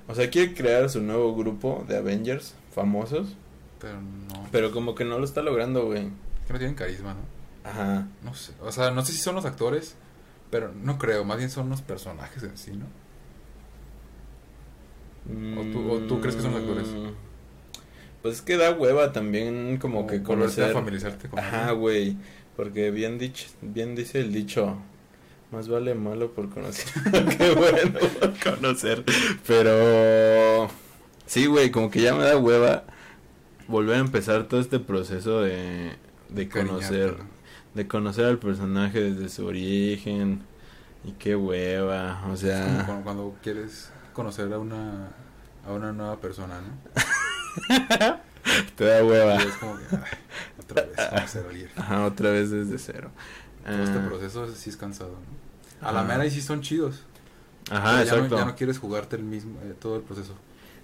[0.08, 3.36] O sea, quiere crear su nuevo grupo de Avengers famosos.
[3.80, 4.48] Pero no.
[4.52, 6.10] Pero como que no lo está logrando, güey.
[6.48, 7.70] Que no tienen carisma, ¿no?
[7.70, 8.08] Ajá.
[8.24, 8.54] No sé.
[8.62, 9.96] O sea, no sé si son los actores.
[10.50, 11.24] Pero no creo.
[11.24, 12.86] Más bien son los personajes en sí, ¿no?
[15.60, 16.88] ¿O tú- o tú crees que son los actores?
[16.88, 17.14] Mm,
[18.22, 20.74] Pues es que da hueva también como que volverte a conocer.
[20.74, 22.18] familiarizarte con Ajá, güey.
[22.56, 24.78] Porque bien dicho, bien dice el dicho.
[25.52, 26.86] Más vale malo por conocer
[27.38, 29.04] que bueno por conocer.
[29.46, 30.70] Pero
[31.26, 32.86] sí, güey, como que ya me da hueva
[33.68, 35.94] volver a empezar todo este proceso de,
[36.30, 37.26] de conocer, ¿no?
[37.74, 40.44] de conocer al personaje desde su origen.
[41.04, 42.64] Y qué hueva, o Es sea...
[42.64, 45.10] como cuando, cuando quieres conocer a una,
[45.66, 46.78] a una nueva persona, ¿no?
[48.76, 49.36] Te da hueva.
[49.44, 50.02] Y es como que, ay,
[50.60, 51.70] otra vez, conocer.
[51.76, 53.12] Ajá, otra vez desde cero.
[53.66, 55.88] Todo este Ah, proceso sí es cansado, ¿no?
[55.88, 57.02] A la mera y sí son chidos.
[57.70, 58.30] Ajá, ya exacto.
[58.36, 60.34] No, ya no quieres jugarte el mismo, eh, todo el proceso.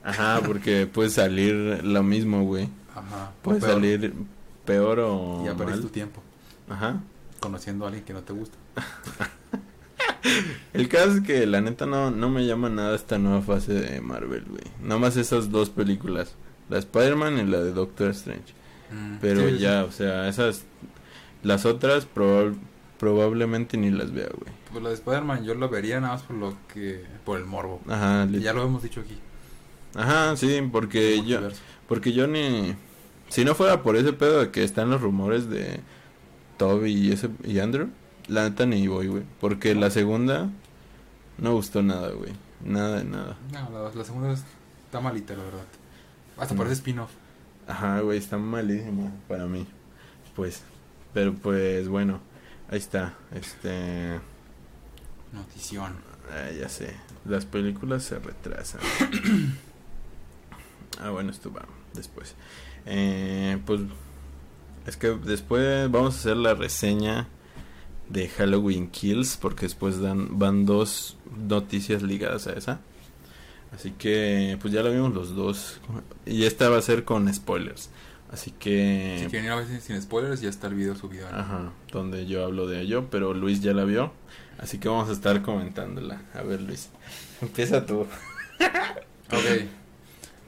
[0.03, 2.69] Ajá, porque puede salir lo mismo, güey.
[2.95, 3.31] Ajá.
[3.41, 4.13] Puede peor, salir
[4.65, 5.81] peor o Y ya perdiste mal.
[5.81, 6.21] tu tiempo
[6.69, 7.01] Ajá.
[7.39, 8.57] conociendo a alguien que no te gusta.
[10.73, 14.01] El caso es que la neta no, no me llama nada esta nueva fase de
[14.01, 14.63] Marvel, güey.
[14.81, 16.35] Nada más esas dos películas.
[16.69, 18.53] La de Spider-Man y la de Doctor Strange.
[18.91, 19.57] Mm, Pero sí, sí.
[19.59, 20.63] ya, o sea, esas...
[21.47, 22.57] Las otras probab-
[22.99, 24.51] probablemente ni las vea, güey.
[24.71, 27.05] Pues la de Spider-Man yo la vería nada más por lo que...
[27.25, 27.79] Por el morbo.
[27.87, 29.17] Ajá, Y lit- ya lo hemos dicho aquí.
[29.95, 31.39] Ajá, sí, porque yo...
[31.87, 32.75] Porque yo ni...
[33.29, 35.79] Si no fuera por ese pedo de que están los rumores de
[36.57, 37.89] Toby y, ese, y Andrew,
[38.27, 39.23] la neta ni voy, güey.
[39.39, 40.49] Porque la segunda
[41.37, 42.31] no gustó nada, güey.
[42.63, 43.37] Nada de nada.
[43.53, 45.65] No, la, la segunda está malita, la verdad.
[46.37, 46.57] Hasta Mm.
[46.57, 47.11] parece spin-off.
[47.67, 49.65] Ajá, güey, está malísima para mí.
[50.35, 50.61] Pues,
[51.17, 52.19] pero pues bueno,
[52.69, 53.15] ahí está.
[53.33, 54.19] Este...
[55.33, 55.95] Notición.
[56.29, 56.93] ah, ya sé,
[57.25, 58.81] las películas se retrasan.
[61.01, 62.35] ah, bueno, esto va después.
[62.85, 63.81] Eh, pues
[64.85, 67.27] es que después vamos a hacer la reseña
[68.09, 72.79] de Halloween Kills porque después dan, van dos noticias ligadas a esa.
[73.73, 75.81] Así que pues ya la vimos los dos
[76.27, 77.89] y esta va a ser con spoilers.
[78.31, 81.31] Así que Si quieren ir a ver sin- spoilers, ya está el video subido.
[81.31, 81.37] ¿no?
[81.37, 84.11] Ajá, donde yo hablo de ello, pero Luis ya la vio,
[84.57, 86.21] así que vamos a estar comentándola.
[86.33, 86.89] A ver, Luis,
[87.41, 88.05] empieza tú.
[89.29, 89.65] Ok.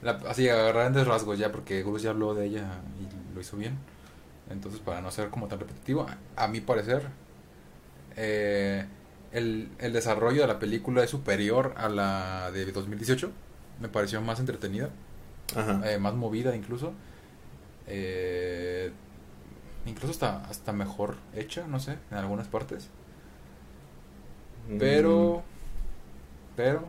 [0.02, 3.56] La- así, a grandes rasgos ya, porque Gus ya habló de ella y lo hizo
[3.58, 3.76] bien.
[4.50, 7.02] Entonces, para no ser como tan repetitivo, a, a mi parecer,
[8.16, 8.86] eh,
[9.32, 13.30] el, el desarrollo de la película es superior a la de 2018.
[13.80, 14.88] Me pareció más entretenida,
[15.54, 15.80] Ajá.
[15.90, 16.92] eh, más movida incluso.
[17.92, 18.92] Eh,
[19.84, 22.88] incluso hasta, hasta mejor hecha, no sé, en algunas partes.
[24.78, 25.42] Pero,
[26.56, 26.84] pero,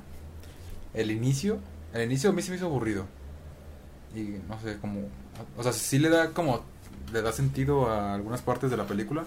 [0.94, 1.58] el inicio,
[1.94, 3.06] el inicio a mí se me hizo aburrido.
[4.16, 5.08] Y no sé, como,
[5.58, 6.62] o sea, sí le da como,
[7.12, 9.24] le da sentido a algunas partes de la película,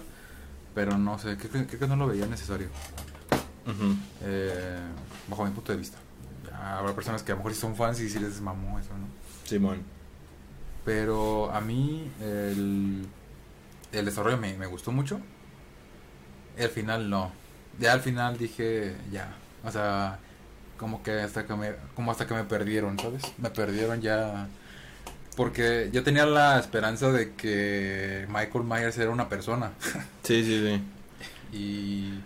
[0.73, 2.67] pero no sé, creo, que- creo que no lo veía necesario,
[3.65, 4.77] Mm, eh,
[5.27, 5.97] bajo mi punto de vista.
[6.53, 9.07] Habrá personas que a lo mejor sí son fans y sí les mamó eso, ¿no?
[9.43, 9.81] Simón.
[10.85, 13.05] Pero a mí el,
[13.91, 15.19] el desarrollo me, me gustó mucho.
[16.57, 17.31] El final no.
[17.79, 19.35] Ya al final dije, ya.
[19.63, 20.19] O sea,
[20.77, 23.23] como que hasta que me, como hasta que me perdieron, ¿sabes?
[23.37, 24.47] Me perdieron ya.
[25.35, 29.71] Porque yo tenía la esperanza de que Michael Myers era una persona.
[30.23, 30.81] Sí, sí,
[31.53, 31.57] sí.
[31.57, 32.19] Y.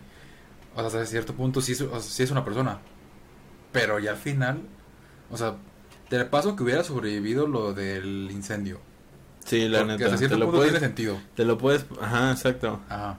[0.76, 2.80] O sea, hasta cierto punto sí, es- o sea, sí es una persona.
[3.72, 4.62] Pero ya al final.
[5.32, 5.56] O sea,
[6.18, 8.80] de paso que hubiera sobrevivido lo del incendio.
[9.46, 10.06] Sí, la Porque neta.
[10.06, 11.20] hasta Te cierto lo, punto tiene puedes, sentido.
[11.36, 11.86] te lo puedes.
[12.02, 12.80] Ajá, exacto.
[12.90, 13.18] Ajá.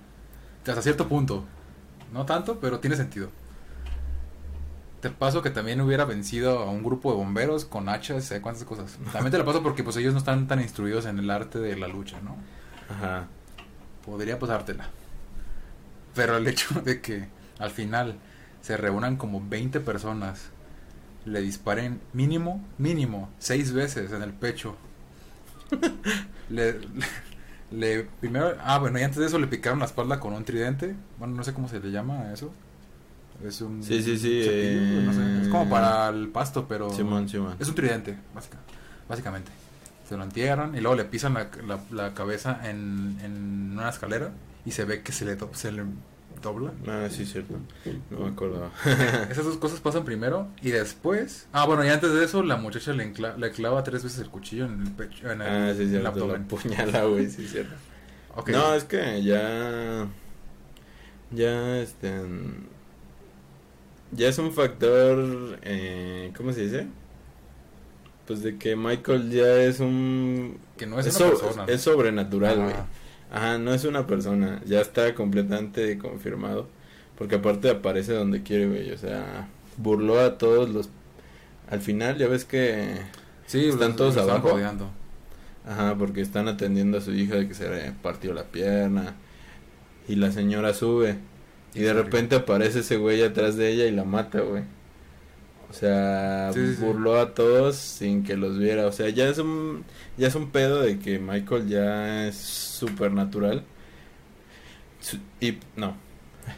[0.67, 1.45] Hasta cierto punto.
[2.13, 3.31] No tanto, pero tiene sentido.
[5.01, 8.65] Te paso que también hubiera vencido a un grupo de bomberos con hachas sé cuántas
[8.65, 8.99] cosas.
[9.13, 11.77] También te lo paso porque pues ellos no están tan instruidos en el arte de
[11.77, 12.37] la lucha, ¿no?
[12.95, 13.27] Ajá.
[14.05, 14.89] Podría pasártela.
[16.15, 18.17] Pero el hecho de que al final
[18.61, 20.51] se reúnan como 20 personas,
[21.25, 24.77] le disparen mínimo, mínimo, seis veces en el pecho.
[26.51, 26.81] le, le,
[27.71, 30.95] le- primero, ah bueno, y antes de eso le picaron la espalda con un tridente.
[31.19, 32.53] Bueno, no sé cómo se le llama a eso.
[33.45, 36.91] Es un Sí, sí, sí, cepillo, no sé, es como eh, para el pasto, pero
[36.93, 37.57] Simón, Simón.
[37.59, 38.59] es un tridente, básica-
[39.09, 39.51] básicamente.
[40.09, 44.33] Se lo entierran y luego le pisan la, la, la cabeza en, en una escalera
[44.67, 45.85] y se ve que se le, se le
[46.43, 46.73] dobla.
[46.87, 47.55] Ah, sí, cierto.
[48.11, 48.71] No me acordaba.
[49.31, 51.47] Esas dos cosas pasan primero y después...
[51.53, 54.31] Ah, bueno, y antes de eso la muchacha le, encla- le clava tres veces el
[54.31, 56.03] cuchillo en el pecho, en el, ah, sí, cierto.
[56.05, 56.45] La abdomen.
[56.47, 57.75] puñala, güey, sí, cierto.
[58.47, 60.07] No, es que ya.
[61.33, 62.11] Ya, este.
[64.13, 65.59] Ya es un factor.
[65.63, 66.87] Eh, ¿Cómo se dice?
[68.27, 70.59] Pues de que Michael ya es un.
[70.77, 71.65] que no es, es, una so- persona.
[71.69, 72.75] es sobrenatural, güey.
[73.31, 74.61] Ajá, no es una persona.
[74.67, 76.69] Ya está completamente confirmado.
[77.17, 78.91] Porque aparte aparece donde quiere, güey.
[78.93, 80.89] O sea, burló a todos los.
[81.71, 82.97] Al final, ya ves que.
[83.47, 84.49] Sí, Están los- todos los abajo.
[85.67, 89.15] Ajá, porque están atendiendo a su hija de que se le partió la pierna.
[90.09, 91.19] Y la señora sube.
[91.75, 94.65] Y de repente aparece ese güey atrás de ella y la mata, güey.
[95.71, 96.83] O sea, Sí, sí, sí.
[96.85, 98.87] burló a todos sin que los viera.
[98.87, 99.85] O sea, ya es un,
[100.17, 103.65] ya es un pedo de que Michael ya es supernatural.
[105.01, 105.95] Su- y no,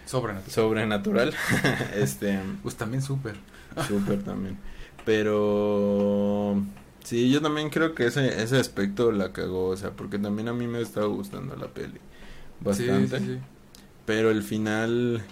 [0.06, 0.50] Sobrenatural.
[0.52, 1.34] sobrenatural.
[1.96, 3.36] este, Pues también súper.
[3.86, 4.58] súper también.
[5.04, 6.62] Pero
[7.04, 10.52] sí, yo también creo que ese ese aspecto la cagó, o sea, porque también a
[10.52, 12.00] mí me estaba gustando la peli
[12.60, 13.18] bastante.
[13.18, 13.40] Sí, sí, sí.
[14.06, 15.22] Pero el final,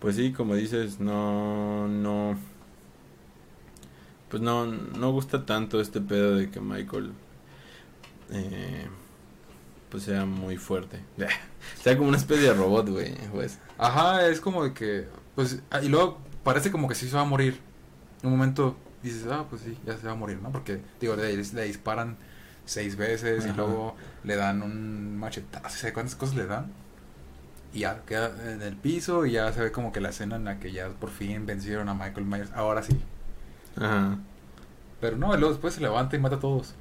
[0.00, 2.38] pues sí, como dices, no, no,
[4.28, 7.12] pues no, no gusta tanto este pedo de que Michael,
[8.30, 8.86] eh,
[9.90, 11.00] pues sea muy fuerte.
[11.82, 13.58] sea como una especie de robot, güey, pues.
[13.78, 17.22] Ajá, es como de que, pues, ah, y luego parece como que sí se va
[17.22, 17.58] a morir.
[18.22, 20.50] En un momento dices, ah, pues sí, ya se va a morir, ¿no?
[20.50, 22.16] Porque, digo, le, le disparan
[22.68, 26.70] seis veces y luego le dan un machetazo, ¿sabes cuántas cosas le dan?
[27.72, 30.44] Y ya queda en el piso y ya se ve como que la escena en
[30.44, 32.50] la que ya por fin vencieron a Michael Myers.
[32.52, 33.00] Ahora sí.
[33.80, 34.18] Ajá.
[35.00, 36.74] Pero no, luego después se levanta y mata a todos.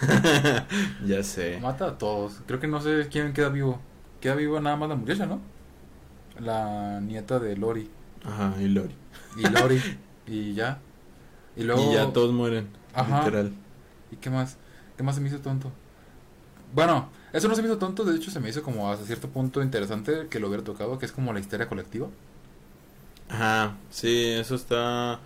[1.06, 1.58] ya sé.
[1.60, 2.40] Mata a todos.
[2.46, 3.80] Creo que no sé quién queda vivo.
[4.20, 5.40] Queda vivo nada más la muchacha, ¿no?
[6.38, 7.90] La nieta de Lori.
[8.24, 8.94] Ajá, y Lori.
[9.36, 9.80] Y Lori.
[10.26, 10.78] y ya.
[11.56, 11.90] Y luego.
[11.90, 13.20] Y ya todos mueren, Ajá.
[13.20, 13.52] literal.
[14.10, 14.56] ¿Y qué más?
[14.96, 15.70] ¿Qué más se me hizo tonto?
[16.74, 19.28] Bueno, eso no se me hizo tonto, de hecho se me hizo como hasta cierto
[19.28, 22.08] punto interesante que lo hubiera tocado, que es como la histeria colectiva.
[23.28, 25.20] Ajá, sí, eso está,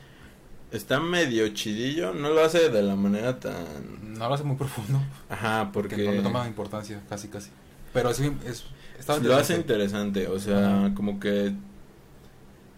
[0.72, 5.00] está medio chidillo, no lo hace de la manera tan, No lo hace muy profundo,
[5.28, 7.50] ajá, porque porque no le toma importancia, casi casi.
[7.92, 8.64] Pero sí, es,
[9.22, 10.26] lo hace interesante.
[10.28, 11.52] o sea, como que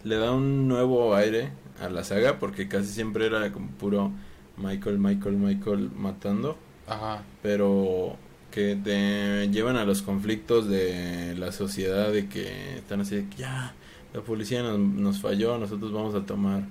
[0.03, 1.51] le da un nuevo aire
[1.81, 4.11] a la saga, porque casi siempre era como puro
[4.57, 8.15] Michael, Michael, Michael matando, Ajá, pero
[8.51, 13.37] que te llevan a los conflictos de la sociedad, de que están así de que
[13.37, 13.73] ya,
[14.13, 16.63] la policía nos, nos falló, nosotros vamos a tomar...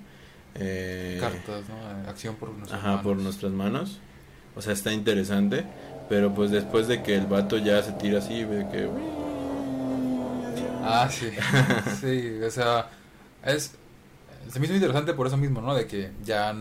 [0.55, 2.09] Eh, cartas, ¿no?
[2.09, 3.23] Acción por nuestras Ajá, por manos.
[3.23, 3.99] nuestras manos.
[4.55, 5.65] O sea, está interesante.
[6.09, 8.89] Pero pues después de que el vato ya se tira así, ve que...
[10.83, 11.29] Ah, sí.
[12.01, 12.89] sí, o sea,
[13.45, 13.75] es.
[14.49, 15.73] Se me hizo interesante por eso mismo, ¿no?
[15.73, 16.53] De que ya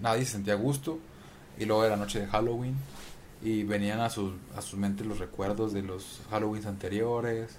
[0.00, 0.98] nadie se sentía a gusto.
[1.58, 2.74] Y luego era noche de Halloween.
[3.42, 7.58] Y venían a su, a su mente los recuerdos de los Halloweens anteriores.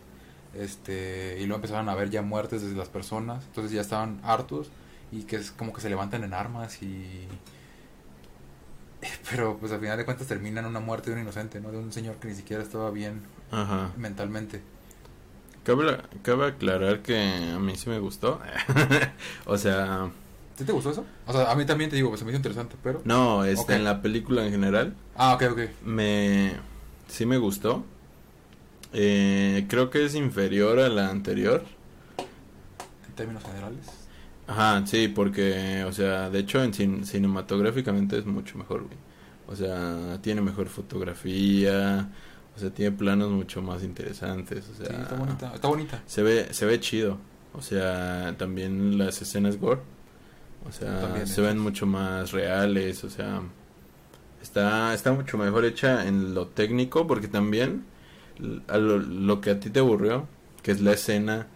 [0.54, 3.46] Este, y luego empezaron a ver ya muertes desde las personas.
[3.46, 4.70] Entonces ya estaban hartos.
[5.12, 7.28] Y que es como que se levantan en armas y.
[9.30, 11.72] Pero pues al final de cuentas terminan una muerte de un inocente, ¿no?
[11.72, 13.92] De un señor que ni siquiera estaba bien Ajá.
[13.96, 14.62] mentalmente.
[15.64, 18.40] Cabe, cabe aclarar que a mí sí me gustó.
[19.46, 20.10] o sea,
[20.58, 21.06] ¿Sí te gustó eso?
[21.28, 23.02] O sea, a mí también te digo, pues se me hizo interesante, pero...
[23.06, 23.78] no, este, Ok.
[23.78, 25.60] en la película en general Ah, ok, ok.
[25.86, 26.54] me...
[27.08, 27.86] Sí me gustó.
[28.94, 31.64] Eh, creo que es inferior a la anterior.
[33.08, 33.86] En términos generales.
[34.48, 38.98] Ajá, sí, porque, o sea, de hecho en cin- cinematográficamente es mucho mejor, güey.
[39.48, 42.10] O sea, tiene mejor fotografía,
[42.56, 45.52] o sea, tiene planos mucho más interesantes, o sea, sí, está bonita.
[45.54, 46.04] Está bonita.
[46.06, 47.18] se ve se ve chido.
[47.54, 49.82] O sea, también las escenas gore,
[50.68, 53.42] o sea, se ven mucho más reales, o sea,
[54.42, 57.84] está está mucho mejor hecha en lo técnico porque también
[58.68, 60.28] a lo, lo que a ti te aburrió,
[60.62, 61.48] que es la escena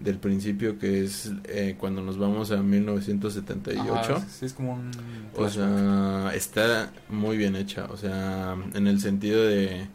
[0.00, 4.14] del principio que es eh, cuando nos vamos a 1978.
[4.16, 4.90] Ajá, sí, es como un...
[5.36, 9.86] O sea, está muy bien hecha, o sea, en el sentido de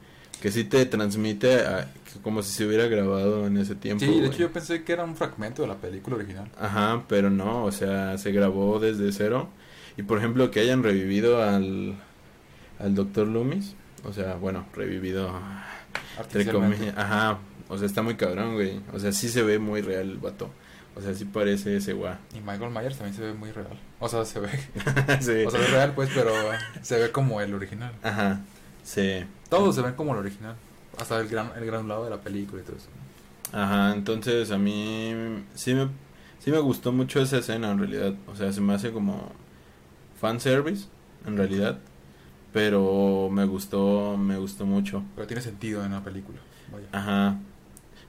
[0.41, 1.91] que sí te transmite a-
[2.21, 4.05] como si se hubiera grabado en ese tiempo.
[4.05, 6.49] sí, de hecho yo pensé que era un fragmento de la película original.
[6.59, 9.49] Ajá, pero no, o sea, se grabó desde cero.
[9.97, 11.95] Y por ejemplo, que hayan revivido al,
[12.79, 13.27] al Dr.
[13.27, 15.31] Loomis, o sea, bueno, revivido
[16.39, 17.39] entre comillas, ajá,
[17.69, 18.82] o sea, está muy cabrón, güey.
[18.93, 20.49] O sea, sí se ve muy real el vato.
[20.95, 22.19] O sea, sí parece ese guá.
[22.34, 23.78] Y Michael Myers también se ve muy real.
[23.99, 24.49] O sea, se ve...
[25.19, 25.43] sí.
[25.45, 26.32] O sea, es real, pues, pero
[26.82, 27.93] se ve como el original.
[28.01, 28.41] Ajá,
[28.84, 29.25] sí.
[29.49, 30.56] Todos se ven como el original.
[30.97, 32.88] Hasta el gran, el gran lado de la película y todo eso.
[33.51, 35.89] Ajá, entonces a mí sí me,
[36.39, 38.13] sí me gustó mucho esa escena en realidad.
[38.28, 39.32] O sea, se me hace como
[40.21, 40.88] fanservice
[41.28, 41.80] en realidad.
[42.54, 45.04] Pero me gustó, me gustó mucho.
[45.15, 46.39] Pero tiene sentido en la película.
[46.71, 46.88] Vaya.
[46.93, 47.38] Ajá.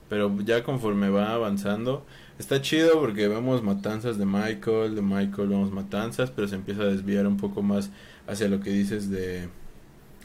[0.08, 2.06] Pero ya conforme va avanzando,
[2.38, 6.86] está chido porque vemos matanzas de Michael, de Michael vemos matanzas, pero se empieza a
[6.86, 7.90] desviar un poco más
[8.26, 9.48] hacia lo que dices de,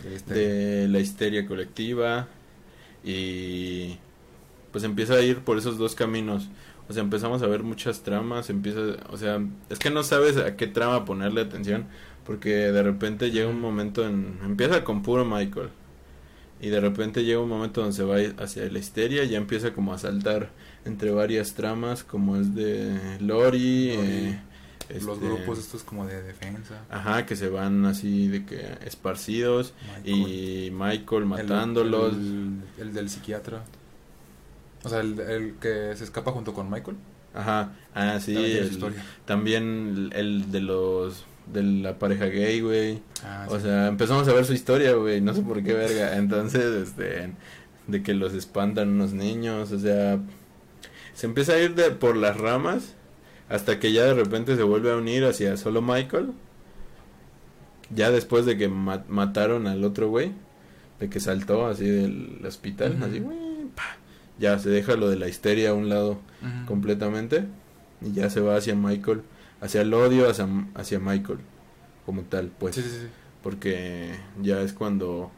[0.05, 2.27] Este, de la histeria colectiva
[3.03, 3.97] y
[4.71, 6.49] pues empieza a ir por esos dos caminos.
[6.89, 10.55] O sea, empezamos a ver muchas tramas, empieza, o sea, es que no sabes a
[10.57, 11.87] qué trama ponerle atención
[12.25, 15.69] porque de repente llega un momento en empieza con puro Michael
[16.61, 19.73] y de repente llega un momento donde se va hacia la histeria y ya empieza
[19.73, 20.49] como a saltar
[20.85, 24.39] entre varias tramas como es de Lori, Lori, eh,
[24.89, 26.83] Los este, grupos estos como de defensa.
[26.89, 30.27] Ajá, que se van así de que esparcidos Michael.
[30.27, 32.13] y Michael El- matándolos.
[32.13, 33.63] El, el del psiquiatra.
[34.83, 36.97] O sea, el, el que se escapa junto con Michael.
[37.33, 38.35] Ajá, ah, sí,
[39.25, 43.01] También el de los, de la pareja gay, güey.
[43.23, 43.63] Ah, O sí.
[43.63, 46.17] sea, empezamos a ver su historia, güey, no sé por qué verga.
[46.17, 47.31] Entonces, este,
[47.87, 50.19] de que los espantan unos niños, o sea,
[51.13, 52.93] se empieza a ir de, por las ramas
[53.49, 56.31] hasta que ya de repente se vuelve a unir hacia solo Michael.
[57.93, 60.31] Ya después de que ma- mataron al otro güey,
[60.99, 63.19] de que saltó así del hospital, así,
[63.75, 63.97] pa,
[64.39, 66.19] ya se deja lo de la histeria a un lado
[66.67, 67.43] completamente
[68.01, 69.21] y ya se va hacia Michael,
[69.61, 71.39] hacia el odio hacia, hacia Michael
[72.05, 72.75] como tal, pues.
[72.75, 73.07] Sí, sí, sí.
[73.43, 75.31] porque ya es cuando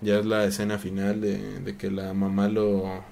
[0.00, 3.04] ya es la escena final de, de que la mamá lo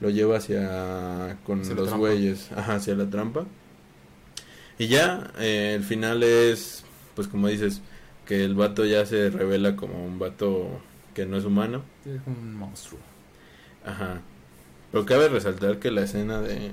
[0.00, 3.46] lo lleva hacia con Hacia los güeyes ajá, hacia la trampa.
[4.78, 7.82] Y ya eh, el final es pues como dices
[8.24, 10.82] que el vato ya se revela como un vato
[11.14, 11.84] que no es humano.
[12.04, 13.00] Es un monstruo.
[13.84, 14.22] ajá.
[14.90, 16.72] Pero cabe resaltar que la escena de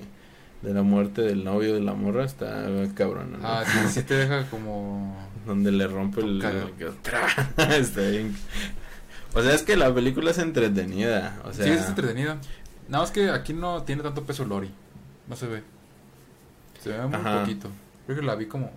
[0.65, 3.47] de la muerte del novio de la morra está cabrona ¿no?
[3.47, 5.15] Ah, sí, sí te deja como...
[5.45, 6.41] donde le rompe el,
[7.71, 8.35] está bien
[9.33, 12.37] o sea es que la película es entretenida o sea sí, es entretenida.
[12.87, 14.69] Nada más que aquí no tiene tanto peso Lori.
[15.27, 15.63] No se ve.
[16.81, 17.39] Se ve muy Ajá.
[17.41, 17.69] poquito.
[18.05, 18.71] Creo que la vi como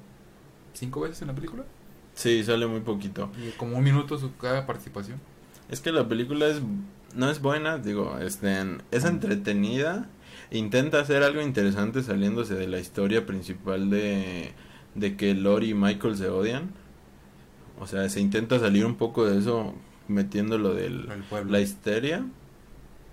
[0.72, 1.64] cinco veces en la película.
[2.14, 5.20] sí sale muy poquito Y como un minuto su cada participación.
[5.68, 6.60] es que la película es
[7.14, 10.08] no es buena digo este es entretenida
[10.50, 14.52] intenta hacer algo interesante saliéndose de la historia principal de
[14.94, 16.70] de que Lori y Michael se odian
[17.78, 19.74] o sea se intenta salir un poco de eso
[20.08, 20.74] metiendo lo
[21.28, 21.52] pueblo.
[21.52, 22.24] la histeria,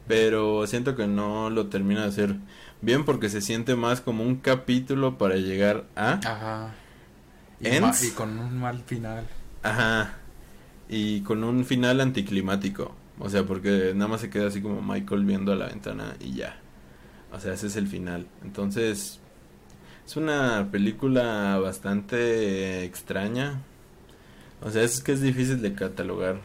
[0.07, 2.35] pero siento que no lo termina de hacer
[2.81, 6.75] bien porque se siente más como un capítulo para llegar a, Ajá.
[7.59, 8.03] Y, Ends.
[8.03, 9.25] y con un mal final.
[9.63, 10.17] ajá,
[10.89, 15.25] y con un final anticlimático, o sea, porque nada más se queda así como Michael
[15.25, 16.57] viendo a la ventana y ya,
[17.31, 19.19] o sea, ese es el final, entonces
[20.05, 23.61] es una película bastante extraña,
[24.61, 26.37] o sea, es que es difícil de catalogar,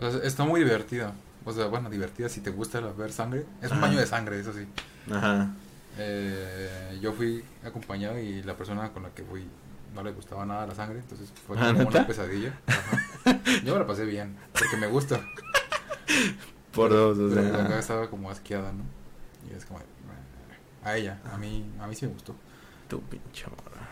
[0.00, 1.12] O sea, está muy divertida.
[1.44, 3.46] O sea, bueno, divertida si te gusta ver sangre.
[3.62, 4.66] Es un baño de sangre, eso sí.
[5.12, 5.50] ajá,
[5.96, 9.44] Eh, yo fui acompañado y la persona con la que fui
[9.94, 12.52] no le gustaba nada la sangre, entonces fue Ah, como una pesadilla.
[12.66, 13.40] Ajá.
[13.64, 15.20] Yo me la pasé bien, porque me gusta.
[16.72, 17.64] por dos, o Pero sea.
[17.64, 18.82] acá estaba como asqueada, ¿no?
[19.50, 19.80] Y es como,
[20.86, 22.34] a ella, a mí, a mí sí me gustó.
[22.88, 23.44] Tu pinche.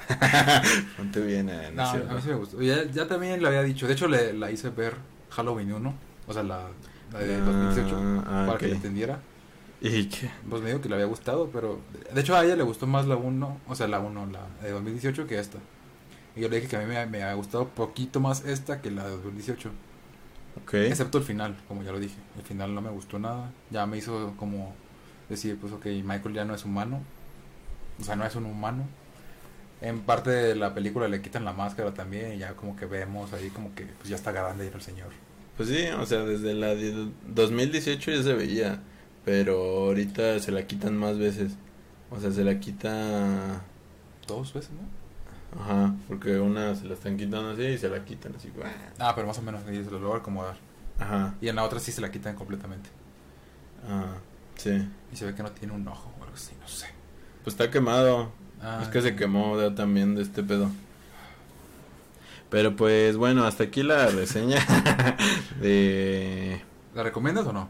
[0.96, 2.60] Ponte bien, eh, No, es a mí sí me gustó.
[2.62, 4.94] Ya, ya también le había dicho, de hecho le, la hice ver
[5.30, 5.94] Halloween 1,
[6.26, 6.68] o sea, la,
[7.12, 8.70] la de 2018, Ah, ah, para que ok.
[8.70, 9.18] le entendiera.
[9.80, 10.30] ¿Y qué?
[10.48, 11.80] Pues me dijo que le había gustado, pero
[12.12, 14.70] de hecho a ella le gustó más la 1, o sea, la 1, la de
[14.72, 15.58] 2018 que esta.
[16.36, 18.90] Y yo le dije que a mí me, me había gustado poquito más esta que
[18.90, 19.70] la de 2018,
[20.62, 20.74] Ok.
[20.74, 22.16] excepto el final, como ya lo dije.
[22.38, 24.74] El final no me gustó nada, ya me hizo como
[25.28, 27.00] decir, pues ok, Michael ya no es humano,
[28.00, 28.86] o sea, no es un humano.
[29.80, 33.32] En parte de la película le quitan la máscara también y ya como que vemos
[33.32, 35.08] ahí como que pues ya está grande el señor.
[35.56, 38.80] Pues sí, o sea, desde la de 2018 ya se veía.
[39.24, 41.52] Pero ahorita se la quitan más veces.
[42.10, 43.62] O sea, se la quita.
[44.26, 45.60] Dos veces, ¿no?
[45.60, 48.50] Ajá, porque una se la están quitando así y se la quitan así.
[48.98, 50.56] Ah, pero más o menos, y se lo logra acomodar.
[50.98, 52.90] Ajá, Y en la otra sí se la quitan completamente.
[53.88, 54.14] ah,
[54.56, 54.88] sí.
[55.12, 56.88] Y se ve que no tiene un ojo o algo así, no sé.
[57.42, 58.32] Pues está quemado.
[58.60, 60.70] Ah, es que se quemó también de este pedo.
[62.50, 64.58] Pero pues bueno, hasta aquí la reseña
[65.60, 66.62] de...
[66.94, 67.68] ¿La recomiendas o no?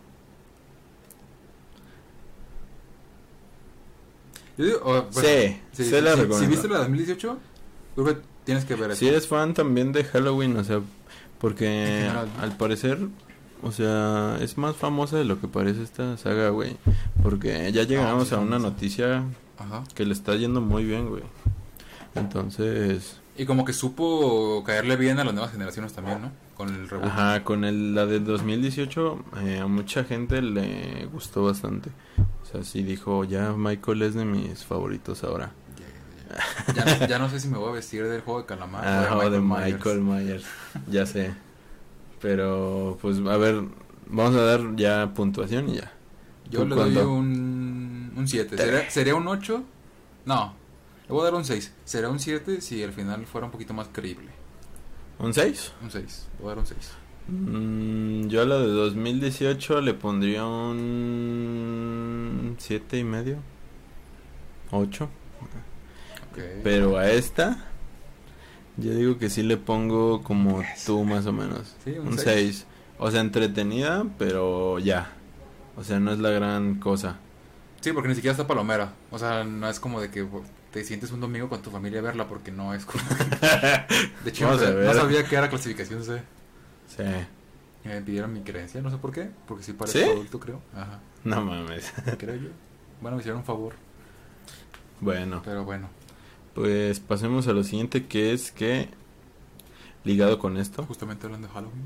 [4.56, 6.38] Yo digo, bueno, sí, sí, la sí, recomiendo.
[6.38, 7.38] Si viste la de 2018,
[7.94, 9.00] creo que tienes que ver eso.
[9.00, 10.80] Si eres fan también de Halloween, o sea,
[11.38, 12.08] porque
[12.40, 12.98] al parecer,
[13.62, 16.76] o sea, es más famosa de lo que parece esta saga, güey.
[17.22, 18.70] Porque ya llegamos sí, a una famosa.
[18.70, 19.24] noticia
[19.58, 19.84] Ajá.
[19.94, 21.22] que le está yendo muy bien, güey.
[22.14, 26.30] Entonces, Y como que supo caerle bien a las nuevas generaciones también, ¿no?
[26.56, 27.06] Con el reboot.
[27.08, 31.90] ajá, con el, la de 2018, eh, a mucha gente le gustó bastante.
[32.42, 35.50] O sea, sí dijo, ya Michael es de mis favoritos ahora.
[36.68, 38.46] Ya, ya- ya no, ya no sé si me voy a vestir del juego de
[38.46, 39.72] calamar Ah, o de Myers.
[39.74, 40.44] Michael Myers.
[40.88, 41.34] ya sé.
[42.24, 43.62] Pero, pues, a ver,
[44.06, 45.92] vamos a dar ya puntuación y ya.
[46.50, 47.12] Yo ¿Tú le doy cuánto?
[47.12, 48.56] un, un 7.
[48.56, 49.62] ¿Sería, ¿Sería un 8?
[50.24, 50.54] No.
[51.06, 51.74] Le voy a dar un 6.
[51.84, 54.30] Sería un 7 si al final fuera un poquito más creíble.
[55.18, 55.72] ¿Un 6?
[55.82, 56.28] Un 6.
[56.38, 56.78] Le voy a dar un 6.
[57.28, 63.36] Mm, yo a la de 2018 le pondría un siete y medio,
[64.70, 65.10] 8.
[66.62, 67.66] Pero a esta,
[68.76, 71.74] yo digo que sí le pongo como tú más o menos.
[71.84, 72.64] Sí, un un seis.
[72.64, 72.66] 6.
[72.98, 75.12] O sea, entretenida, pero ya.
[75.76, 77.16] O sea, no es la gran cosa.
[77.80, 78.92] Sí, porque ni siquiera está palomera.
[79.10, 80.26] O sea, no es como de que
[80.72, 83.02] te sientes un domingo con tu familia a verla porque no es como...
[84.24, 84.58] de hecho, no,
[84.94, 86.22] sabía que era clasificación C.
[86.88, 87.02] Sí.
[87.84, 89.28] Me pidieron mi creencia, no sé por qué.
[89.46, 90.04] Porque sí parezco ¿Sí?
[90.04, 90.62] adulto, creo.
[90.74, 91.92] Ajá, No mames.
[92.18, 92.48] creo yo.
[93.00, 93.74] Bueno, me hicieron un favor,
[95.00, 95.88] Bueno, pero bueno.
[96.54, 98.88] Pues pasemos a lo siguiente que es que
[100.04, 101.82] ligado con esto, Justamente hablando de Halloween.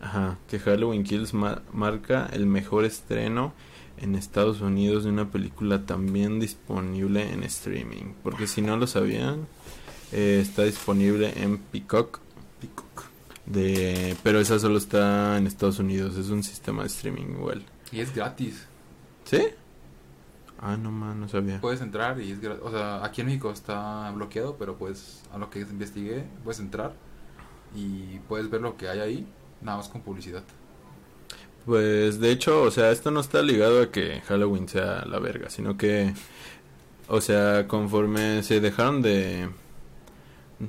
[0.00, 3.52] ajá, que Halloween Kills ma- marca el mejor estreno
[3.98, 9.46] en Estados Unidos de una película también disponible en streaming, porque si no lo sabían,
[10.12, 12.18] eh, está disponible en Peacock
[12.60, 13.04] Peacock.
[13.46, 17.62] de pero esa solo está en Estados Unidos, es un sistema de streaming igual.
[17.92, 18.64] Y es gratis.
[19.24, 19.42] ¿Sí?
[20.60, 21.60] Ah, no man, no sabía.
[21.60, 22.62] Puedes entrar y es gratis.
[22.64, 26.92] O sea, aquí en México está bloqueado, pero pues a lo que investigué, puedes entrar
[27.74, 29.26] y puedes ver lo que hay ahí,
[29.62, 30.42] nada más con publicidad.
[31.64, 35.50] Pues de hecho, o sea, esto no está ligado a que Halloween sea la verga,
[35.50, 36.12] sino que,
[37.08, 39.48] o sea, conforme se dejaron de,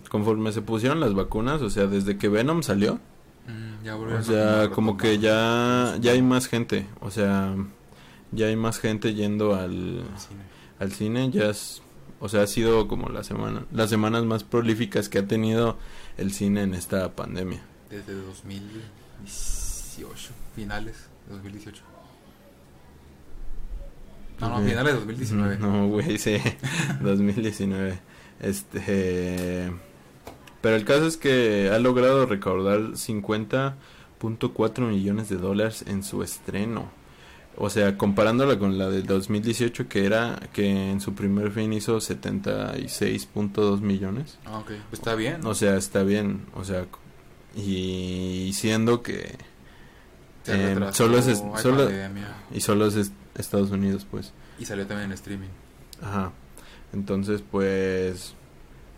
[0.09, 2.99] conforme se pusieron las vacunas, o sea, desde que Venom salió,
[3.47, 7.55] Mm, ya o sea, como que ya, ya hay más gente, o sea,
[8.31, 10.41] ya hay más gente yendo al, cine.
[10.79, 11.83] al cine, ya es,
[12.19, 15.77] o sea, ha sido como la semana, las semanas más prolíficas que ha tenido
[16.17, 17.61] el cine en esta pandemia.
[17.89, 20.95] Desde 2018, finales
[21.27, 21.83] de 2018.
[24.39, 25.57] No, no, finales de 2019.
[25.57, 26.37] No, güey, sí,
[27.01, 27.99] 2019.
[28.39, 29.71] Este.
[30.61, 36.89] Pero el caso es que ha logrado recaudar 50.4 millones de dólares en su estreno.
[37.57, 41.99] O sea, comparándola con la de 2018, que era que en su primer fin hizo
[41.99, 44.37] 76.2 millones.
[44.45, 44.67] Ah, ok.
[44.89, 45.45] Pues está bien.
[45.45, 46.45] O sea, está bien.
[46.55, 46.85] O sea,
[47.55, 49.35] y siendo que.
[50.47, 54.33] Eh, solo es- solo- pandemia, Y solo es est- Estados Unidos, pues.
[54.59, 55.49] Y salió también en streaming.
[56.01, 56.31] Ajá.
[56.93, 58.33] Entonces, pues,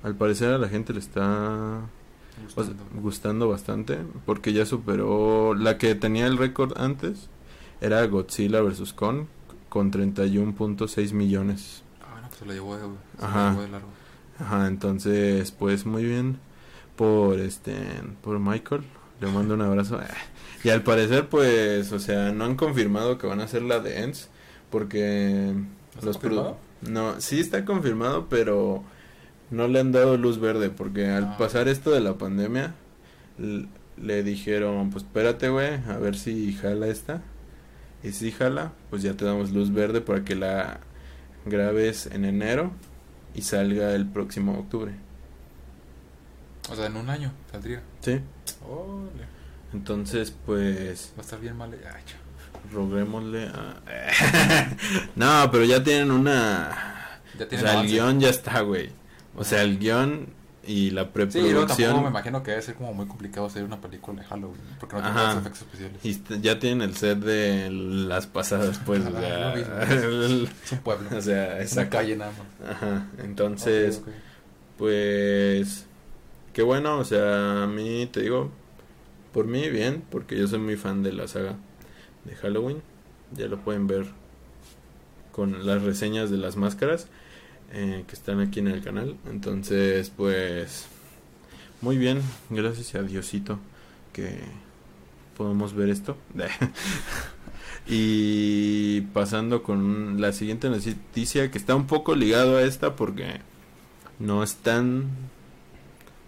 [0.04, 2.84] al parecer a la gente le está o sea, Gustando.
[3.02, 7.30] gustando bastante porque ya superó la que tenía el récord antes
[7.84, 9.26] era Godzilla vs Kong
[9.70, 11.84] con 31.6 millones.
[12.02, 12.84] Ah, no, pues se lo llevó de,
[13.20, 13.50] se Ajá.
[13.52, 13.88] llevó de largo.
[14.40, 16.38] Ajá, entonces, pues muy bien
[16.96, 17.76] por este
[18.22, 18.84] por Michael.
[19.22, 20.00] Le mando un abrazo.
[20.66, 24.00] Y al parecer, pues, o sea, no han confirmado que van a hacer la de
[24.04, 24.30] Ends
[24.70, 25.54] porque
[25.94, 26.58] ¿Está los confirmado?
[26.84, 28.82] No, sí está confirmado, pero
[29.52, 31.38] no le han dado luz verde porque al Ah.
[31.38, 32.76] pasar esto de la pandemia
[34.02, 37.22] le dijeron, pues espérate, güey, a ver si jala esta.
[38.04, 40.80] Y si jala, pues ya te damos luz verde para que la
[41.46, 42.72] grabes en enero
[43.34, 44.94] y salga el próximo octubre.
[46.70, 47.82] O sea, en un año saldría.
[48.02, 48.20] Sí.
[48.68, 49.26] Ole.
[49.74, 51.72] Entonces, pues Va a estar bien mal.
[51.74, 52.18] Ay, cha.
[52.72, 53.82] roguémosle a...
[55.16, 57.20] no, pero ya tienen una...
[57.38, 58.92] Ya O sea, el guion ya está, güey.
[59.36, 60.28] O sea, el guion
[60.66, 62.08] y la Sí, luego tampoco me preproducción.
[62.08, 64.62] imagino que debe ser como muy complicado hacer una película de Halloween.
[64.80, 66.06] Porque no tiene efectos especiales.
[66.06, 69.04] y ya tienen el set de las pasadas, pues.
[69.06, 69.54] o Ah, sea,
[69.94, 71.10] el- Es un pueblo.
[71.18, 72.72] o sea, es una calle nada más.
[72.76, 73.08] Ajá.
[73.24, 74.02] Entonces,
[74.78, 75.86] pues.
[76.54, 78.52] Qué bueno, o sea, a mí te digo.
[79.34, 81.56] Por mí, bien, porque yo soy muy fan de la saga
[82.26, 82.82] de Halloween.
[83.36, 84.06] Ya lo pueden ver
[85.32, 87.08] con las reseñas de las máscaras
[87.74, 89.18] eh, que están aquí en el canal.
[89.30, 90.86] Entonces, pues,
[91.82, 93.60] muy bien, gracias a Diosito
[94.14, 94.38] que
[95.36, 96.16] podemos ver esto.
[97.88, 103.42] y pasando con la siguiente noticia que está un poco ligado a esta porque
[104.20, 105.08] no es tan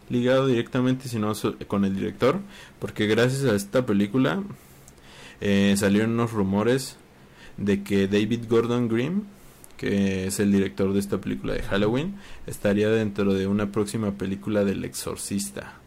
[0.10, 1.32] ligado directamente sino
[1.68, 2.42] con el director
[2.80, 4.44] porque gracias a esta película
[5.40, 6.98] eh, salieron unos rumores
[7.58, 9.35] de que David Gordon Green
[9.78, 12.16] que es el director de esta película de Halloween
[12.48, 15.80] estaría dentro de una próxima película del Exorcista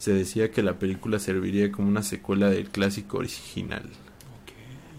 [0.00, 3.82] se decía que la película serviría como una secuela del clásico original.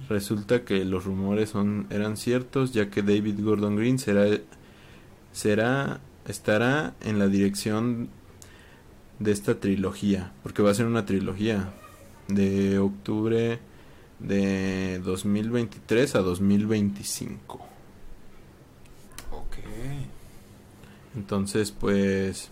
[0.10, 4.28] Resulta que los rumores son eran ciertos ya que David Gordon Green será
[5.32, 8.10] será estará en la dirección
[9.18, 11.74] de esta trilogía, porque va a ser una trilogía
[12.28, 13.58] de octubre
[14.20, 17.71] de 2023 a 2025.
[21.16, 22.50] Entonces, pues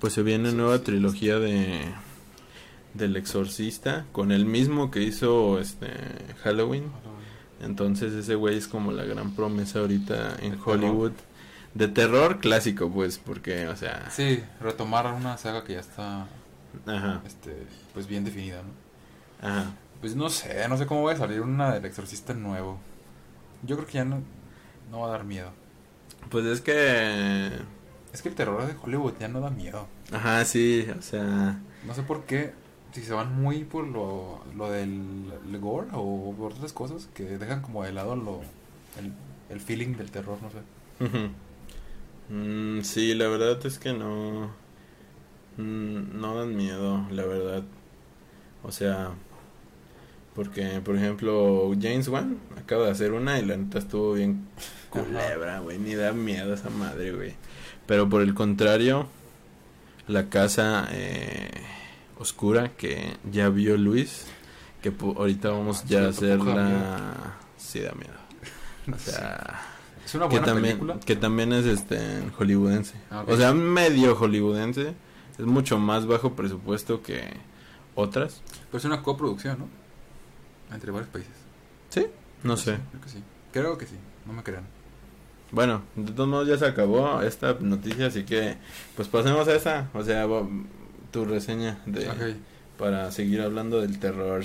[0.00, 1.80] pues se viene nueva trilogía de
[2.94, 5.88] del exorcista con el mismo que hizo este
[6.42, 6.84] Halloween.
[7.60, 11.12] Entonces ese güey es como la gran promesa ahorita en De Hollywood.
[11.74, 14.10] De terror clásico, pues, porque, o sea...
[14.10, 16.26] Sí, retomar una saga que ya está
[16.86, 19.48] Ajá, este, pues bien definida, ¿no?
[19.48, 19.72] ajá.
[20.00, 22.78] Pues no sé, no sé cómo va a salir una del exorcista nuevo.
[23.64, 24.22] Yo creo que ya no,
[24.90, 25.50] no va a dar miedo.
[26.30, 27.50] Pues es que...
[28.12, 29.86] Es que el terror de Hollywood ya no da miedo.
[30.12, 31.60] Ajá, sí, o sea...
[31.86, 32.52] No sé por qué,
[32.92, 37.24] si se van muy por lo, lo del el gore o por otras cosas, que
[37.38, 38.40] dejan como de lado lo,
[38.98, 39.12] el,
[39.50, 40.58] el feeling del terror, no sé.
[42.28, 44.50] Mm, sí, la verdad es que no...
[45.56, 47.62] mm, No dan miedo, la verdad.
[48.62, 49.12] O sea...
[50.38, 54.46] Porque, por ejemplo, James Wan acaba de hacer una y la neta estuvo bien
[54.88, 55.80] culebra, güey.
[55.80, 57.34] Ni da miedo esa madre, güey.
[57.86, 59.08] Pero por el contrario,
[60.06, 61.50] la casa eh,
[62.20, 64.26] oscura que ya vio Luis,
[64.80, 67.14] que ahorita vamos Ah, ya a da hacerla...
[67.56, 68.94] Sí da miedo.
[68.94, 69.60] O sea...
[70.06, 71.00] Es una que buena también, película.
[71.04, 71.98] que también es este
[72.38, 72.94] hollywoodense.
[73.10, 73.24] Ah.
[73.26, 74.94] O sea, medio hollywoodense.
[75.36, 77.24] Es mucho más bajo presupuesto que
[77.96, 78.40] otras.
[78.70, 79.87] Pero es una coproducción, ¿no?
[80.72, 81.32] Entre varios países.
[81.88, 82.06] ¿Sí?
[82.42, 82.78] No sé.
[82.90, 83.22] Creo que sí.
[83.52, 83.96] Creo que sí,
[84.26, 84.64] no me crean.
[85.50, 88.58] Bueno, de todos modos ya se acabó esta noticia, así que
[88.96, 89.88] pues pasemos a esa.
[89.94, 90.26] O sea,
[91.10, 92.36] tu reseña de
[92.76, 94.42] para seguir hablando del terror.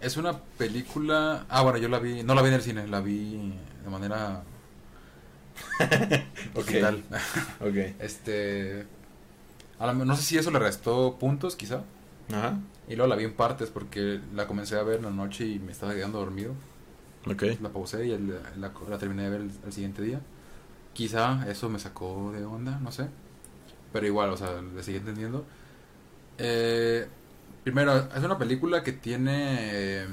[0.00, 1.44] Es una película...
[1.50, 2.22] Ah, bueno, yo la vi...
[2.22, 3.52] No la vi en el cine, la vi
[3.84, 4.42] de manera
[6.54, 6.66] Ok.
[6.66, 7.02] digital.
[7.60, 7.74] Ok.
[8.00, 8.86] Este...
[9.78, 11.82] a la- no sé si eso le restó puntos, quizá.
[12.32, 12.58] Ajá.
[12.88, 15.58] Y luego la vi en partes porque la comencé a ver en la noche y
[15.58, 16.54] me estaba quedando dormido.
[17.26, 17.44] Ok.
[17.60, 20.20] La pausé y el- la, la terminé de ver el, el siguiente día.
[20.94, 23.08] Quizá eso me sacó de onda, no sé.
[23.92, 25.44] Pero igual, o sea, le seguí entendiendo.
[26.38, 27.06] Eh,
[27.64, 29.58] primero, es una película que tiene...
[30.04, 30.08] eh,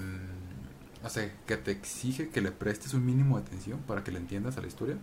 [1.04, 4.20] no sé, que te exige que le prestes un mínimo de atención para que le
[4.20, 4.98] entiendas a la historia.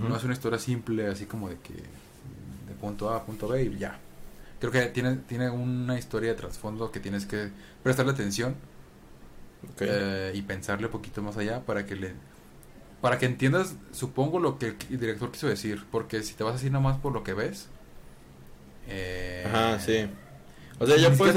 [0.00, 3.62] No es una historia simple, así como de que de punto A a punto B
[3.64, 3.98] y ya.
[4.60, 7.50] Creo que tiene, tiene una historia de trasfondo que tienes que
[7.82, 8.56] prestarle atención
[9.72, 9.82] Ok.
[9.82, 12.12] eh, y pensarle un poquito más allá para que le
[13.00, 16.70] para que entiendas supongo lo que el director quiso decir porque si te vas así
[16.70, 17.68] nomás por lo que ves
[18.88, 20.06] eh, Ajá, sí.
[20.78, 21.34] O sea, ya puedes,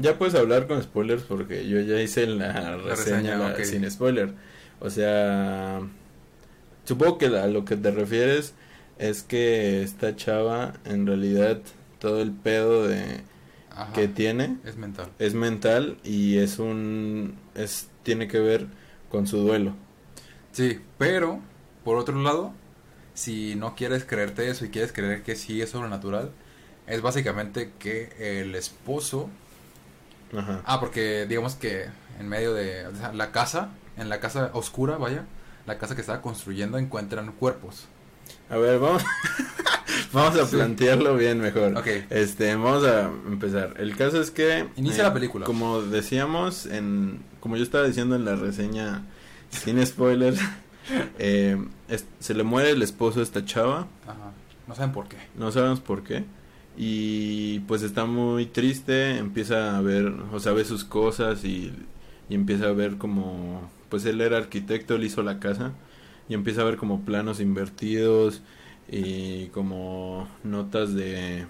[0.00, 3.64] ya puedes hablar con spoilers porque yo ya hice la reseña reseña, la- ok.
[3.64, 4.34] sin spoiler.
[4.80, 5.80] O sea,
[6.84, 8.54] supongo que a lo que te refieres
[8.98, 11.60] es que esta chava en realidad
[12.02, 13.20] todo el pedo de
[13.70, 18.66] ajá, que tiene es mental es mental y es un es tiene que ver
[19.08, 19.74] con su duelo.
[20.50, 21.38] sí pero
[21.84, 22.52] por otro lado
[23.14, 26.32] si no quieres creerte eso y quieres creer que sí es sobrenatural
[26.88, 29.30] es básicamente que el esposo
[30.36, 30.62] Ajá.
[30.64, 31.86] Ah, porque digamos que
[32.18, 35.26] en medio de o sea, la casa, en la casa oscura, vaya,
[35.66, 37.86] la casa que estaba construyendo encuentran cuerpos.
[38.48, 39.04] A ver, vamos
[40.12, 40.56] vamos a Sí.
[40.56, 41.82] plantearlo bien mejor.
[42.10, 43.74] Este, vamos a empezar.
[43.78, 45.46] El caso es que eh, Inicia la película.
[45.46, 49.02] Como decíamos en como yo estaba diciendo en la reseña
[49.50, 50.38] sin spoilers,
[51.18, 51.56] eh,
[51.88, 54.32] es- se le muere el esposo a esta chava, Ajá.
[54.68, 55.16] No saben por qué.
[55.36, 56.24] no sabemos por qué.
[56.76, 61.72] Y pues está muy triste, empieza a ver, o sea, ve sus cosas y,
[62.30, 65.72] y empieza a ver como, pues él era arquitecto, él hizo la casa
[66.30, 68.40] y empieza a ver como planos invertidos
[68.92, 71.46] y como notas de,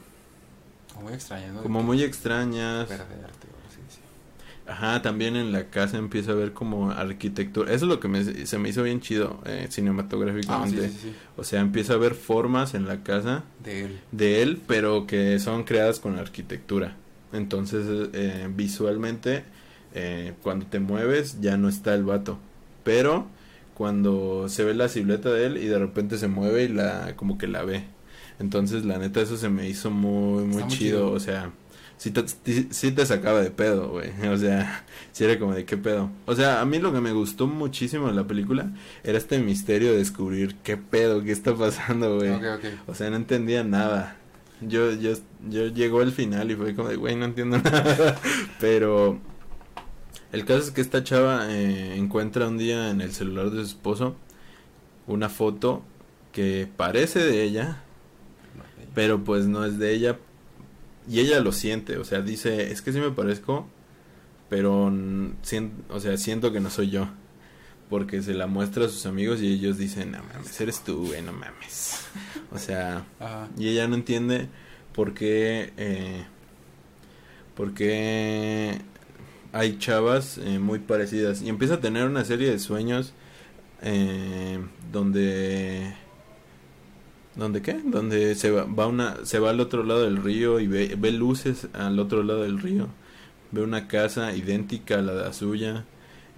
[0.94, 1.62] Como muy extraño, ¿no?
[1.62, 2.88] como muy extrañas.
[2.88, 4.00] sí.
[4.64, 7.72] Ajá, también en la casa empieza a ver como arquitectura.
[7.72, 10.88] Eso es lo que me- se me hizo bien chido eh, Ah, sí, cinematográficamente.
[10.88, 11.12] sí, sí.
[11.36, 14.00] O sea, empieza a ver formas en la casa De él.
[14.12, 16.94] de él, pero que son creadas con arquitectura.
[17.32, 19.42] Entonces, eh, visualmente,
[19.94, 22.38] eh, cuando te mueves, ya no está el vato.
[22.84, 23.26] Pero
[23.82, 27.36] cuando se ve la silueta de él y de repente se mueve y la como
[27.36, 27.82] que la ve.
[28.38, 31.10] Entonces, la neta, eso se me hizo muy, muy chido.
[31.10, 31.50] O sea,
[31.96, 32.22] sí te,
[32.70, 34.10] sí- te sacaba de pedo, güey.
[34.32, 36.10] O sea, sí era como de qué pedo.
[36.26, 38.70] O sea, a mí lo que me gustó muchísimo de la película
[39.02, 42.30] era este misterio de descubrir qué pedo, qué está pasando, güey.
[42.30, 42.64] Ok, ok.
[42.86, 44.16] O sea, no entendía nada.
[44.60, 45.14] Yo, yo,
[45.50, 48.16] yo llegó al final y fue como de, güey, no entiendo nada.
[48.60, 49.18] Pero
[50.32, 53.66] el caso es que esta chava eh, encuentra un día en el celular de su
[53.68, 54.16] esposo
[55.06, 55.82] una foto
[56.32, 57.82] que parece de ella,
[58.94, 60.18] pero pues no es de ella.
[61.08, 63.66] Y ella lo siente, o sea, dice, es que sí me parezco,
[64.48, 67.08] pero n- sien- o sea, siento que no soy yo.
[67.90, 71.20] Porque se la muestra a sus amigos y ellos dicen, no mames, eres tú, güey,
[71.20, 72.06] no mames.
[72.52, 73.48] O sea, Ajá.
[73.58, 74.48] y ella no entiende
[74.94, 76.24] por qué, eh,
[77.54, 78.80] por qué
[79.52, 81.42] hay chavas eh, muy parecidas.
[81.42, 83.12] Y empieza a tener una serie de sueños
[83.82, 84.58] eh,
[84.90, 85.94] donde...
[87.34, 87.80] ¿Dónde qué?
[87.84, 91.12] Donde se va, va una, se va al otro lado del río y ve, ve
[91.12, 92.88] luces al otro lado del río.
[93.52, 95.84] ve una casa idéntica a la de la suya.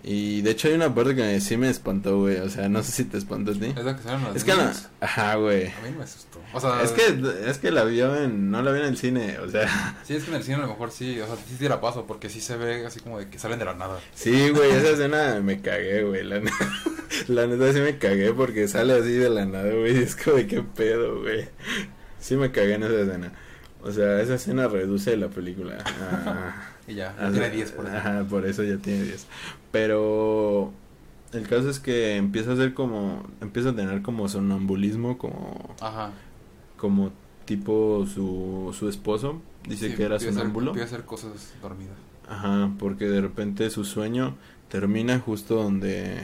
[0.07, 2.36] Y de hecho hay una parte que sí me espantó, güey.
[2.36, 3.72] O sea, no sé si te espantó a ti.
[3.74, 4.59] Es la que salen las Es que la...
[4.64, 4.90] niñas.
[5.00, 5.68] Ajá, güey.
[5.68, 6.40] A mí me asustó.
[6.52, 8.50] O sea, Es que, es que la vio en...
[8.50, 9.96] No la vio en el cine, o sea...
[10.05, 11.80] Sí, es que en el cine a lo mejor sí, o sea, sí te la
[11.80, 13.98] paso, porque sí se ve así como de que salen de la nada.
[14.14, 16.22] Sí, güey, esa escena me cagué, güey.
[16.22, 16.50] La, ne-
[17.28, 19.96] la neta sí me cagué porque sale así de la nada, güey.
[20.02, 21.48] Es como de qué pedo, güey.
[22.20, 23.32] Sí me cagué en esa escena.
[23.82, 25.78] O sea, esa escena reduce la película.
[25.82, 27.97] a- Y ya, tiene 10 por eso.
[27.97, 29.26] Ajá, por eso ya tiene 10.
[29.72, 30.72] Pero
[31.32, 33.22] el caso es que empieza a ser como.
[33.41, 35.74] Empieza a tener como sonambulismo, como.
[35.80, 36.11] Ajá.
[36.76, 37.12] Como
[37.47, 39.41] tipo su, su esposo.
[39.68, 40.72] Dice Sí, que era sonámbulo.
[40.72, 41.97] empieza a hacer cosas dormidas.
[42.28, 44.37] Ajá, porque de repente su sueño
[44.68, 46.18] termina justo donde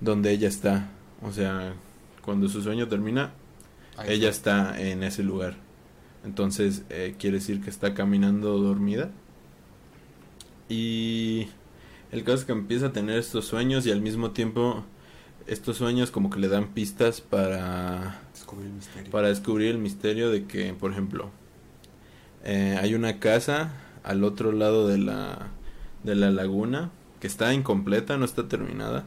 [0.00, 0.88] donde ella está.
[1.22, 1.72] O sea,
[2.24, 3.32] cuando su sueño termina,
[3.96, 4.70] Ahí ella está.
[4.70, 5.56] está en ese lugar.
[6.24, 9.10] Entonces, eh, quiere decir que está caminando dormida.
[10.68, 11.48] Y
[12.12, 14.84] el caso es que empieza a tener estos sueños y al mismo tiempo
[15.46, 19.10] estos sueños como que le dan pistas para Descubrir el misterio.
[19.10, 21.30] para descubrir el misterio de que, por ejemplo,
[22.44, 23.72] eh, hay una casa
[24.04, 25.48] al otro lado de la,
[26.04, 26.90] de la laguna
[27.20, 29.04] que está incompleta, no está terminada,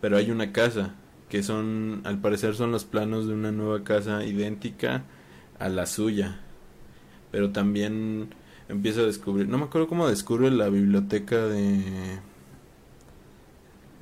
[0.00, 0.94] pero hay una casa
[1.28, 5.04] que son, al parecer son los planos de una nueva casa idéntica
[5.58, 6.40] a la suya,
[7.30, 8.34] pero también
[8.70, 12.18] empieza a descubrir, no me acuerdo cómo descubre la biblioteca de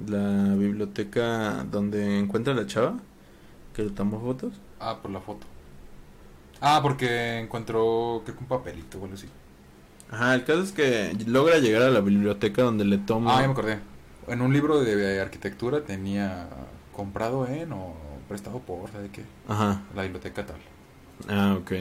[0.07, 2.99] la biblioteca donde encuentra la chava
[3.75, 4.53] que le tomó fotos.
[4.81, 5.47] Ah, por la foto.
[6.61, 9.29] Ah, porque encontró, creo que un papelito o algo así.
[10.11, 13.37] Ajá, el caso es que logra llegar a la biblioteca donde le toma.
[13.37, 13.79] Ah, ya me acordé.
[14.27, 16.49] En un libro de arquitectura tenía
[16.95, 17.95] comprado en o
[18.29, 19.25] prestado por, ¿sabe qué?
[19.49, 20.57] Ajá, La biblioteca tal.
[21.29, 21.73] ah, ok.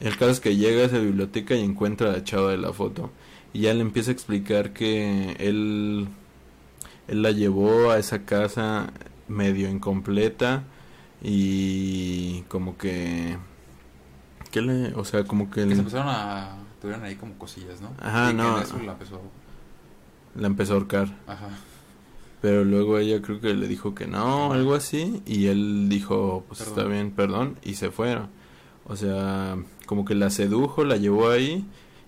[0.00, 2.72] El caso es que llega a esa biblioteca y encuentra a la chava de la
[2.72, 3.10] foto.
[3.52, 6.08] Y ya le empieza a explicar que él,
[7.08, 8.92] él la llevó a esa casa
[9.28, 10.64] medio incompleta
[11.22, 13.36] y como que...
[14.50, 14.94] ¿Qué le...?
[14.94, 15.60] O sea, como que...
[15.62, 16.56] Que le- se empezaron a...
[16.80, 17.92] Tuvieron ahí como cosillas, ¿no?
[18.00, 18.60] Ajá, Y no.
[18.60, 19.20] eso la empezó...
[20.34, 21.08] la empezó a ahorcar.
[21.26, 21.48] Ajá.
[22.42, 26.58] Pero luego ella creo que le dijo que no, algo así, y él dijo, pues
[26.60, 26.78] Perdón.
[26.78, 28.28] está bien, perdón, y se fueron.
[28.86, 29.56] O sea,
[29.86, 31.64] como que la sedujo, la llevó ahí,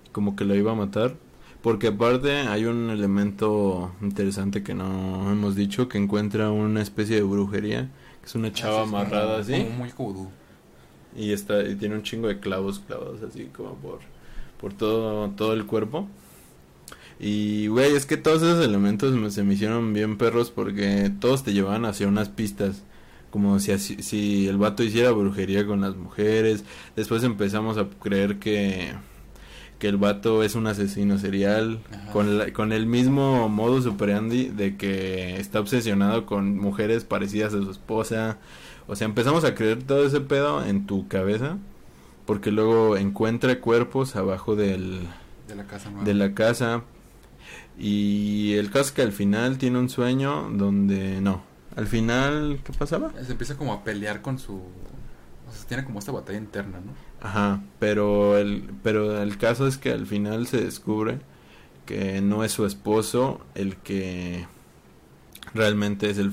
[0.07, 1.15] y como que la iba a matar.
[1.63, 7.23] Porque aparte hay un elemento interesante que no hemos dicho, que encuentra una especie de
[7.23, 7.89] brujería,
[8.21, 10.29] que es una chava es como- amarrada así, Como muy vudú.
[11.17, 14.01] y está y tiene un chingo de clavos clavados así como por
[14.61, 16.07] por todo todo el cuerpo
[17.19, 21.43] y güey es que todos esos elementos me- se me hicieron bien perros porque todos
[21.43, 22.83] te llevaban hacia unas pistas
[23.37, 26.65] como si así- si el vato hiciera brujería con las mujeres
[26.97, 28.95] después empezamos a creer que
[29.79, 32.13] que el vato es un asesino serial Ajá.
[32.13, 37.63] con la- con el mismo modus operandi de que está obsesionado con mujeres parecidas a
[37.63, 38.39] su esposa
[38.89, 41.59] o sea, empezamos a creer todo ese pedo en tu cabeza.
[42.25, 45.01] Porque luego encuentra cuerpos abajo del,
[45.49, 46.05] De la casa nueva.
[46.05, 46.83] de la casa.
[47.79, 51.43] Y el caso que al final tiene un sueño donde no.
[51.77, 53.13] Al final, ¿qué pasaba?
[53.25, 54.55] Se empieza como a pelear con su...
[54.55, 56.93] O sea, tiene como esta batalla interna, ¿no?
[57.21, 61.21] Ajá, pero el, pero el caso es que al final se descubre
[61.85, 64.47] que no es su esposo el que
[65.55, 66.33] realmente es el,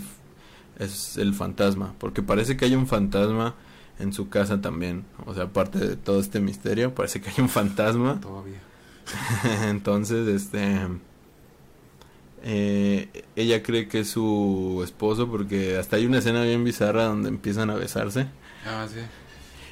[0.80, 1.94] es el fantasma.
[2.00, 3.56] Porque parece que hay un fantasma
[4.00, 5.06] en su casa también.
[5.26, 8.20] O sea, aparte de todo este misterio, parece que hay un fantasma.
[8.22, 8.62] Todavía.
[9.70, 10.88] Entonces, este...
[12.44, 17.30] eh, ella cree que es su esposo porque hasta hay una escena bien bizarra donde
[17.30, 18.28] empiezan a besarse
[18.66, 19.00] Ah, sí.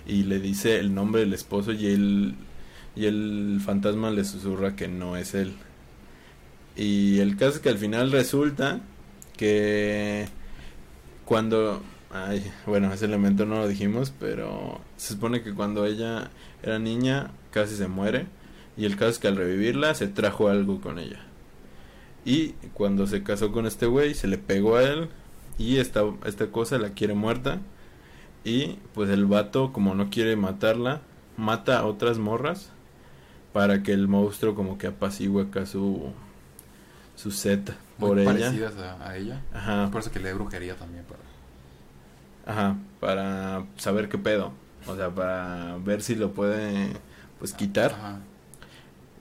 [0.06, 2.36] y le dice el nombre del esposo y él
[2.96, 5.54] y el fantasma le susurra que no es él.
[6.76, 8.82] Y el caso es que al final resulta
[9.38, 10.28] que
[11.26, 11.82] cuando
[12.14, 16.30] ay, bueno, ese elemento no lo dijimos, pero se supone que cuando ella
[16.64, 18.26] era niña casi se muere
[18.78, 21.26] y el caso es que al revivirla se trajo algo con ella.
[22.26, 25.10] Y cuando se casó con este güey se le pegó a él
[25.58, 27.60] y esta esta cosa la quiere muerta.
[28.44, 31.02] Y pues el vato, como no quiere matarla,
[31.38, 32.72] mata a otras morras
[33.54, 36.14] para que el monstruo como que apacigüe acá su,
[37.16, 38.24] su set por Muy ella.
[38.26, 39.42] parecidas a, a ella.
[39.54, 41.06] Ajá, Por eso que le brujería también.
[41.06, 41.20] Para...
[42.46, 44.54] ajá, para saber qué pedo.
[44.88, 46.94] O sea, para ver si lo puede
[47.40, 47.92] pues quitar.
[47.92, 48.20] Ajá.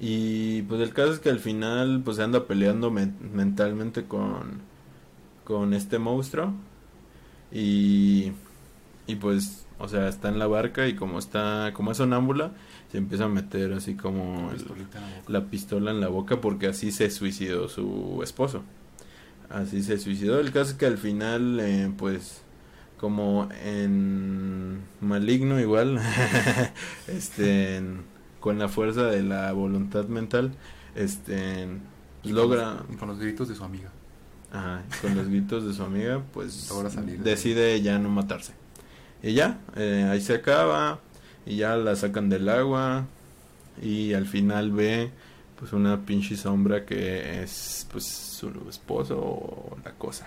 [0.01, 4.62] Y pues el caso es que al final pues se anda peleando men- mentalmente con
[5.44, 6.53] con este monstruo
[7.53, 8.32] y
[9.07, 12.53] y pues O sea, está en la barca y como está, como es sonámbula,
[12.92, 14.59] se empieza a meter así como el-
[15.26, 18.62] la pistola en la boca porque así se suicidó su esposo.
[19.48, 20.38] Así se suicidó.
[20.38, 22.42] El caso es que al final, eh, pues,
[22.98, 25.98] como en Maligno igual,
[27.09, 28.03] este, en-
[28.41, 30.53] con la fuerza de la voluntad mental,
[30.95, 31.68] este,
[32.22, 33.91] Y logra, con los- y con los gritos de su amiga.
[34.53, 36.53] ajá, con los gritos de su amiga, pues,
[36.91, 38.53] salir de decide ya no matarse.
[39.22, 41.01] Y ya, eh, ahí se acaba,
[41.47, 43.07] y ya la sacan del agua,
[43.82, 45.11] y al final ve
[45.59, 50.26] pues una pinche sombra que es pues su esposo o la cosa.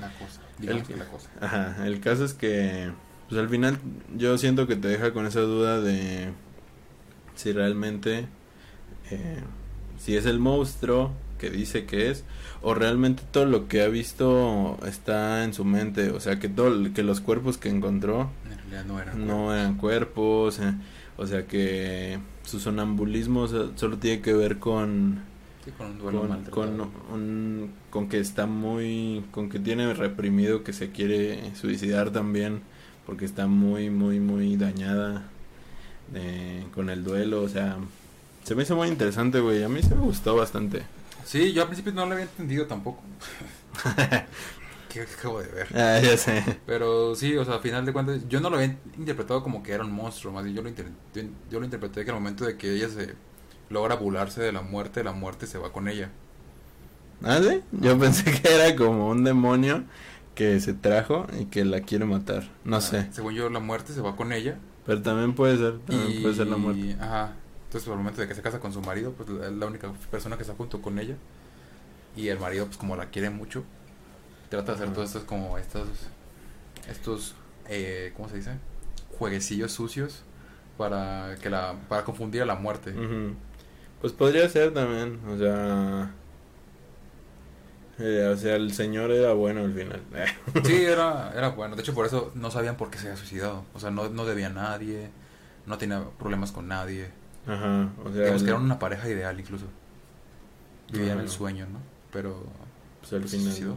[0.00, 0.40] La cosa.
[0.60, 1.30] El- que la cosa.
[1.40, 2.90] Ajá, el caso es que
[3.28, 3.78] pues al final
[4.16, 6.30] yo siento que te deja con esa duda de
[7.40, 8.26] si realmente
[9.10, 9.40] eh,
[9.98, 12.24] si es el monstruo que dice que es
[12.62, 16.92] o realmente todo lo que ha visto está en su mente, o sea que todo
[16.92, 19.14] que los cuerpos que encontró En no era.
[19.14, 20.74] no eran cuerpos, eh,
[21.16, 25.20] o sea que su sonambulismo so- solo tiene que ver con
[25.64, 26.20] Sí, con un duelo
[26.50, 32.10] con, con, un- con que está muy con que tiene reprimido que se quiere suicidar
[32.10, 32.60] también
[33.06, 35.24] porque está muy muy muy dañada
[36.14, 37.78] eh, con el duelo o sea
[38.44, 40.84] se me hizo muy interesante güey a mí se me gustó bastante
[41.24, 43.02] Sí, yo al principio no lo había entendido tampoco.
[44.88, 45.68] ¿Qué acabo de ver?
[45.74, 48.78] ah ya sé Pero sí, o sea, a final de cuentas, yo no lo había
[48.98, 50.92] interpretado como que era un monstruo, más bien yo lo, inter-
[51.50, 53.16] yo lo interpreté que al momento de que ella se
[53.70, 56.12] logra burlarse de la muerte, la muerte se va con ella.
[57.24, 59.84] ah sí yo pensé que era como un demonio
[60.34, 63.92] que se trajo y que la quiere matar no Ah, sé Según yo, la muerte
[63.92, 64.58] se va con ella.
[64.90, 67.32] Pero también puede ser también y, puede ser la muerte Ajá.
[67.66, 70.34] Entonces, al momento de que se casa con su marido, pues es la única persona
[70.34, 71.14] que está junto con ella.
[72.16, 73.62] Y el marido, pues como la quiere mucho,
[74.48, 75.86] trata de hacer todos estos, como estos,
[76.88, 77.36] estos,
[77.68, 78.54] eh, ¿cómo se dice?
[79.16, 80.24] Jueguecillos sucios
[80.76, 82.92] para que la, para confundir a la muerte.
[84.00, 86.10] Pues podría ser también, o sea...
[88.00, 90.02] eh, o sea, el señor era bueno al final.
[90.64, 91.76] Sí, era, era bueno.
[91.76, 93.64] De hecho, por eso no sabían por qué se había suicidado.
[93.74, 95.10] O sea, no, no debía a nadie,
[95.66, 97.10] no tenía problemas con nadie.
[97.46, 98.20] Ajá, o sea...
[98.22, 99.66] Digamos que eran una pareja ideal incluso.
[100.92, 101.78] Vivían el sueño, ¿no?
[102.12, 102.42] Pero
[103.00, 103.76] pues al pues, se suicidó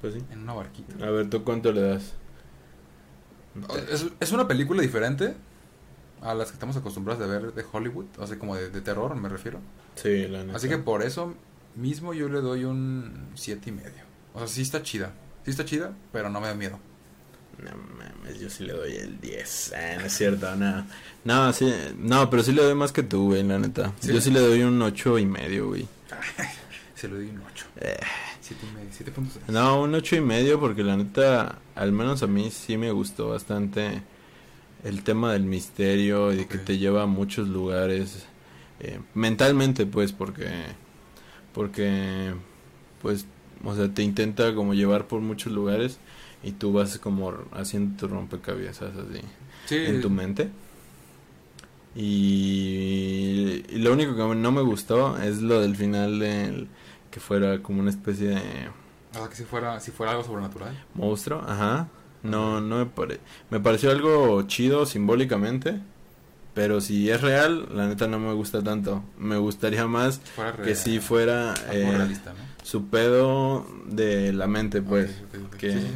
[0.00, 0.24] Pues sí.
[0.30, 1.04] en una barquita.
[1.04, 2.14] A ver, ¿tú cuánto le das?
[3.90, 5.34] Es, es una película diferente
[6.22, 9.14] a las que estamos acostumbrados de ver de Hollywood, o sea, como de, de terror
[9.16, 9.58] me refiero.
[9.96, 10.56] Sí, la neta.
[10.56, 11.34] Así que por eso
[11.78, 14.02] mismo yo le doy un siete y medio.
[14.34, 15.12] O sea, sí está chida.
[15.44, 16.78] Sí está chida, pero no me da miedo.
[17.62, 19.72] No mames, yo sí le doy el 10.
[19.74, 20.86] Ah, no es cierto, no.
[21.24, 23.92] No, sí, no, pero sí le doy más que tú, güey, la neta.
[24.00, 24.12] ¿Sí?
[24.12, 25.88] Yo sí le doy un ocho y medio, güey.
[26.94, 27.66] Se lo doy un 8.
[27.80, 27.96] Eh,
[28.40, 29.52] 7 y medio, 7.6.
[29.52, 33.28] No, un ocho y medio porque la neta, al menos a mí sí me gustó
[33.28, 34.02] bastante
[34.84, 38.24] el tema del misterio y de que te lleva a muchos lugares
[38.80, 40.48] eh, mentalmente, pues, porque,
[41.58, 42.34] porque,
[43.02, 43.26] pues,
[43.64, 45.98] o sea, te intenta como llevar por muchos lugares
[46.42, 49.22] y tú vas como haciendo tu rompecabezas así
[49.64, 50.50] Sí, en tu mente.
[51.94, 56.68] Y, y lo único que no me gustó es lo del final del
[57.10, 58.68] que fuera como una especie de
[59.12, 60.82] o sea, que si fuera, si fuera algo sobrenatural.
[60.94, 61.88] monstruo, ajá.
[62.22, 63.20] No, no me pare...
[63.50, 65.80] me pareció algo chido simbólicamente,
[66.58, 69.04] pero si es real, la neta no me gusta tanto.
[69.16, 70.20] Me gustaría más
[70.64, 72.64] que si fuera eh, realista, ¿no?
[72.64, 75.08] su pedo de la mente, pues.
[75.56, 75.86] Que- Sí, sí.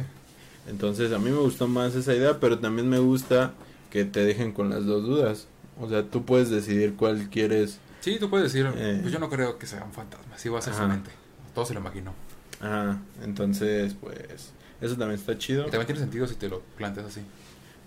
[0.69, 3.51] Entonces a mí me gustó más esa idea, pero también me gusta
[3.89, 5.47] que te dejen con las dos dudas.
[5.81, 7.79] O sea, tú puedes decidir cuál quieres.
[7.99, 8.99] Sí, tú puedes decir, Eh.
[9.01, 11.11] pues yo no creo que sea un fantasma, sí va a ser su mente.
[11.53, 12.13] Todo se lo imaginó.
[12.61, 15.63] Ajá, entonces pues eso también está chido.
[15.67, 17.19] Y también tiene sentido si te lo planteas así.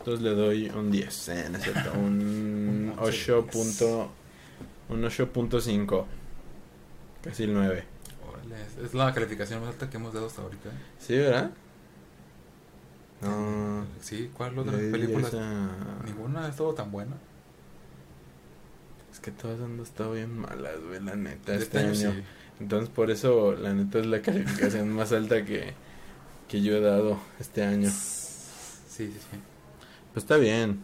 [0.07, 2.00] Entonces le doy un 10, eh, no es cierto, un
[2.92, 3.42] Un once 8.
[3.42, 4.12] de punto-
[4.88, 6.04] un 8.5.
[7.24, 7.84] Casi el 9.
[8.32, 8.54] Órale,
[8.84, 10.68] es- la calificación más alta que hemos dado hasta ahorita.
[10.68, 10.72] ¿eh?
[11.00, 11.50] ¿Sí, verdad?
[13.20, 13.84] No.
[14.00, 15.28] Sí, ¿cuál otra película?
[16.04, 17.16] Ninguna ha estado tan buena.
[19.12, 21.94] Es que todas han estado bien malas, güey, la neta, De este, año.
[22.12, 22.22] sí.
[22.61, 25.74] Entonces por eso la neta es la calificación más alta que,
[26.46, 27.90] que yo he dado este año.
[27.90, 29.38] Sí, sí, sí.
[30.16, 30.80] Pues está bien,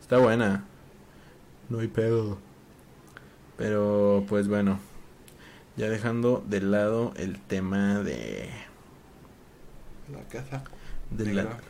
[0.00, 0.64] está buena.
[1.68, 2.38] No hay pedo.
[3.56, 4.80] Pero pues bueno,
[5.76, 8.50] ya dejando de lado el tema de,
[10.10, 10.64] La casa.
[11.10, 11.60] de la,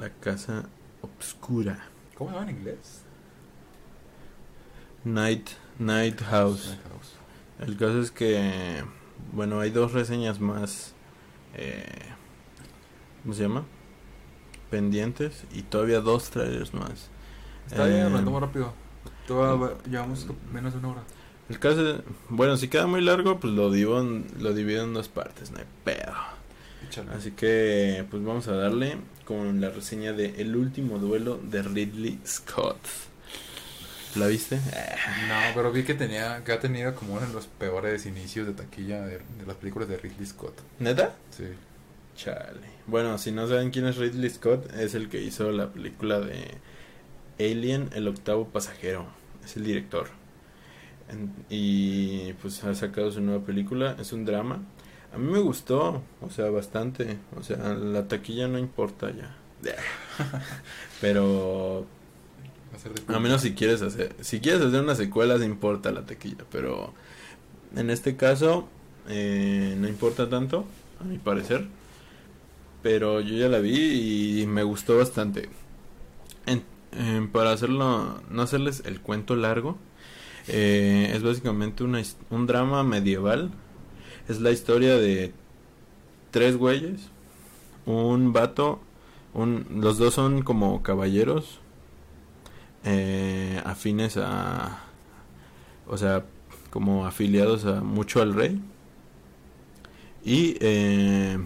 [0.00, 0.64] la casa
[1.00, 1.78] obscura.
[2.16, 3.02] ¿Cómo se llama en inglés?
[5.04, 6.66] Night, Night House.
[6.66, 7.12] Night House.
[7.60, 8.82] El caso es que,
[9.32, 10.92] bueno, hay dos reseñas más.
[11.54, 11.84] Eh,
[13.22, 13.64] ¿Cómo se llama?
[14.70, 17.10] Pendientes y todavía dos trailers más.
[17.66, 18.72] Está bien, Eh, lo tomo rápido.
[19.26, 21.02] Todavía llevamos menos de una hora.
[21.48, 25.08] El caso, bueno, si queda muy largo, pues lo divido en, lo divido en dos
[25.08, 26.14] partes, no hay pedo.
[26.86, 27.10] Échale.
[27.12, 32.20] Así que, pues vamos a darle con la reseña de El último duelo de Ridley
[32.26, 32.78] Scott.
[34.14, 34.56] ¿La viste?
[34.56, 38.54] No, pero vi que tenía que ha tenido como uno de los peores inicios de
[38.54, 40.54] taquilla de, de las películas de Ridley Scott.
[40.78, 41.14] ¿Neta?
[41.30, 41.44] Sí.
[42.18, 42.66] Chale.
[42.88, 46.58] Bueno, si no saben quién es Ridley Scott, es el que hizo la película de
[47.38, 49.06] Alien, el octavo pasajero.
[49.44, 50.08] Es el director.
[51.48, 53.96] Y pues ha sacado su nueva película.
[54.00, 54.62] Es un drama.
[55.14, 57.18] A mí me gustó, o sea, bastante.
[57.36, 59.36] O sea, la taquilla no importa ya.
[61.00, 61.86] Pero
[63.06, 66.92] a menos si quieres hacer, si quieres hacer una secuela, se importa la taquilla, pero
[67.74, 68.68] en este caso
[69.08, 70.64] eh, no importa tanto,
[71.00, 71.66] a mi parecer.
[72.82, 75.48] Pero yo ya la vi y me gustó bastante.
[77.32, 79.76] Para hacerlo, no hacerles el cuento largo,
[80.48, 83.50] eh, es básicamente una, un drama medieval.
[84.28, 85.32] Es la historia de
[86.30, 87.10] tres güeyes,
[87.86, 88.80] un vato,
[89.34, 91.60] un, los dos son como caballeros,
[92.84, 94.84] eh, afines a,
[95.86, 96.24] o sea,
[96.70, 98.60] como afiliados a mucho al rey.
[100.24, 101.38] Y eh,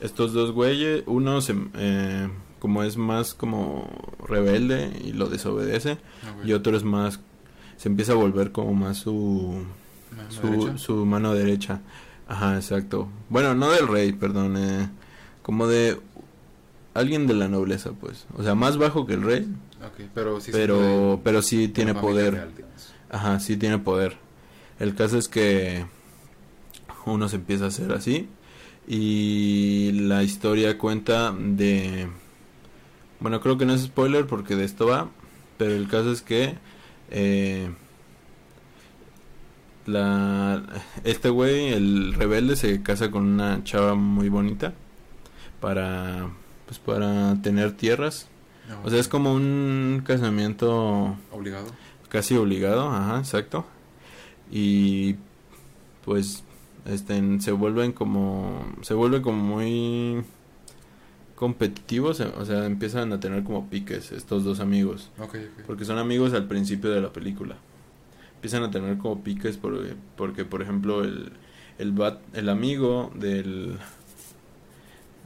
[0.00, 2.28] estos dos güeyes, uno se, eh,
[2.58, 3.88] como es más como
[4.26, 6.46] rebelde y lo desobedece, Ok.
[6.46, 7.20] y otro es más,
[7.76, 9.64] se empieza a volver como más su,
[10.16, 10.78] ¿Mano su, derecha?
[10.78, 11.80] su mano derecha.
[12.28, 13.08] Ajá, exacto.
[13.28, 14.88] Bueno, no del rey, perdón, eh,
[15.42, 16.00] como de
[16.94, 18.26] alguien de la nobleza, pues.
[18.36, 19.46] O sea, más bajo que el rey,
[20.14, 20.78] pero sí pero
[21.16, 22.34] de- pero sí tiene poder.
[22.34, 22.50] real.
[23.10, 24.16] Ajá, sí tiene poder.
[24.78, 25.84] El caso es que
[27.06, 28.28] uno se empieza a hacer así
[28.86, 32.08] y la historia cuenta de
[33.20, 35.08] bueno, creo que no es spoiler porque de esto va,
[35.56, 36.56] pero el caso es que
[37.10, 37.70] eh,
[39.86, 40.62] la
[41.04, 44.72] este güey, el rebelde se casa con una chava muy bonita
[45.60, 46.30] para
[46.66, 48.28] pues para tener tierras.
[48.68, 51.66] No, O sea, es como un casamiento Obligado.
[52.08, 53.66] casi obligado, ajá, exacto.
[54.50, 55.16] Y
[56.04, 56.43] pues
[56.86, 60.22] este se vuelven como se vuelve como muy
[61.34, 65.10] competitivos, eh, o sea, empiezan a tener como piques estos dos amigos,
[65.66, 67.56] porque son amigos al principio de la película.
[68.36, 71.32] Empiezan a tener como piques porque, porque por ejemplo, el
[71.78, 73.78] el bat- el amigo del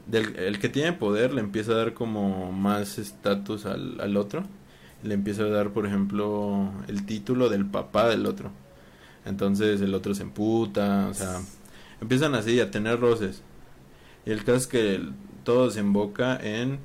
[0.06, 4.44] del el que tiene poder le empieza a dar como más estatus al, al otro.
[5.02, 8.50] Le empieza a dar por ejemplo el título del papá del otro
[9.28, 11.40] entonces el otro se emputa o sea
[12.00, 13.42] empiezan así a tener roces
[14.26, 15.00] y el caso es que
[15.44, 16.78] todo desemboca en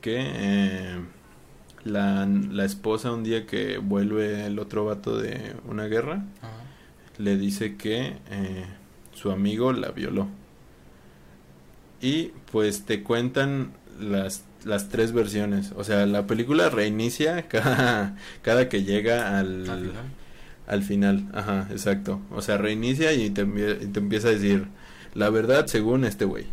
[0.00, 1.00] que eh,
[1.84, 6.52] la, la esposa un día que vuelve el otro vato de una guerra Ajá.
[7.18, 8.64] le dice que eh,
[9.14, 10.28] su amigo la violó.
[12.00, 15.72] Y pues te cuentan las, las tres versiones.
[15.76, 19.64] O sea, la película reinicia cada, cada que llega al.
[20.68, 21.28] Al final.
[21.34, 22.20] Ajá, exacto.
[22.30, 24.66] O sea, reinicia y te, y te empieza a decir
[25.14, 26.44] la verdad según este güey.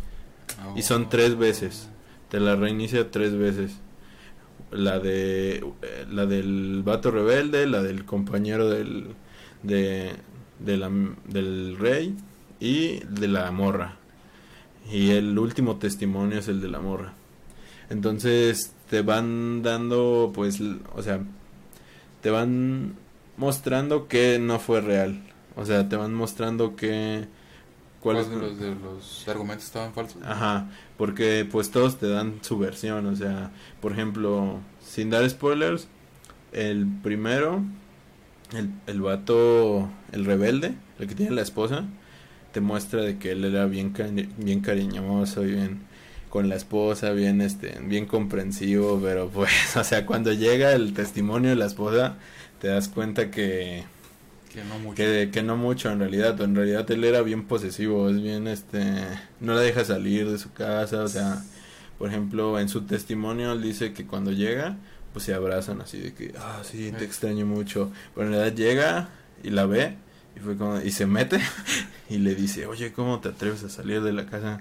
[0.74, 1.88] Y son tres veces.
[2.30, 3.72] Te la reinicia tres veces.
[4.72, 9.08] La de eh, la del vato rebelde, la del compañero del
[9.62, 10.12] de,
[10.58, 10.90] de la-
[11.28, 12.14] del rey
[12.58, 13.96] y de la morra.
[14.90, 17.12] Y el último testimonio es el de la morra.
[17.90, 20.60] Entonces te van dando pues
[20.94, 21.20] o sea,
[22.22, 22.94] te van
[23.36, 25.22] mostrando que no fue real.
[25.56, 27.28] O sea, te van mostrando que
[28.00, 30.22] ¿Cuáles de los, de los argumentos estaban falsos?
[30.22, 35.88] Ajá, porque pues todos te dan su versión, o sea, por ejemplo, sin dar spoilers,
[36.52, 37.62] el primero,
[38.54, 41.84] el, el vato, el rebelde, el que tiene la esposa,
[42.52, 45.80] te muestra de que él era bien, cari- bien cariñoso y bien
[46.30, 51.50] con la esposa, bien, este, bien comprensivo, pero pues, o sea, cuando llega el testimonio
[51.50, 52.16] de la esposa,
[52.60, 53.84] te das cuenta que
[54.52, 54.94] Que no mucho.
[54.96, 58.82] que, que no mucho en realidad, en realidad él era bien posesivo, es bien este,
[59.40, 61.42] no la deja salir de su casa, o sea,
[61.98, 64.76] por ejemplo, en su testimonio él dice que cuando llega,
[65.12, 67.06] pues se abrazan así de que, ah, sí, te Eh.
[67.06, 69.08] extraño mucho, pero en realidad llega
[69.42, 69.96] y la ve
[70.36, 71.40] y fue como, y se mete
[72.10, 74.60] y le dice, oye, ¿cómo te atreves a salir de la casa?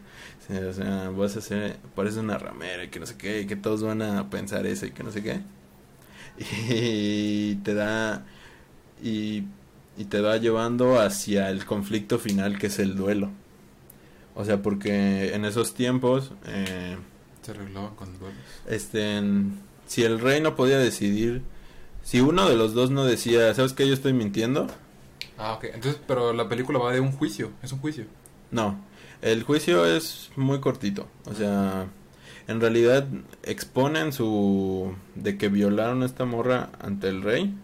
[0.49, 3.55] O sea, vas a ser, pareces una ramera y que no sé qué, y que
[3.55, 5.39] todos van a pensar eso y que no sé qué.
[6.38, 8.25] Y te da,
[9.03, 9.43] y
[9.97, 13.29] y te va llevando hacia el conflicto final que es el duelo.
[14.36, 16.97] O sea, porque en esos tiempos eh,
[17.41, 18.38] Se arreglaban con duelos.
[18.67, 21.43] Este, en- si el rey no podía decidir,
[22.03, 23.88] si uno de los dos no decía, ¿sabes qué?
[23.88, 24.67] Yo estoy mintiendo.
[25.38, 25.65] Ah, ok.
[25.73, 27.51] Entonces, pero la película va de un juicio.
[27.63, 28.05] Es un juicio.
[28.51, 28.77] No,
[29.21, 31.07] el juicio es muy cortito.
[31.25, 31.86] O sea,
[32.47, 33.07] en realidad
[33.43, 37.55] exponen su de que violaron a esta morra ante el rey.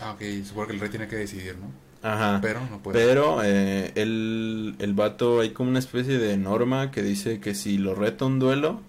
[0.00, 0.22] Ah, ok.
[0.44, 1.70] Supongo que el rey tiene que decidir, ¿no?
[2.08, 2.38] Ajá.
[2.42, 2.98] Pero no puede.
[2.98, 7.78] Pero eh, el, el vato, hay como una especie de norma que dice que si
[7.78, 8.82] lo reta un duelo,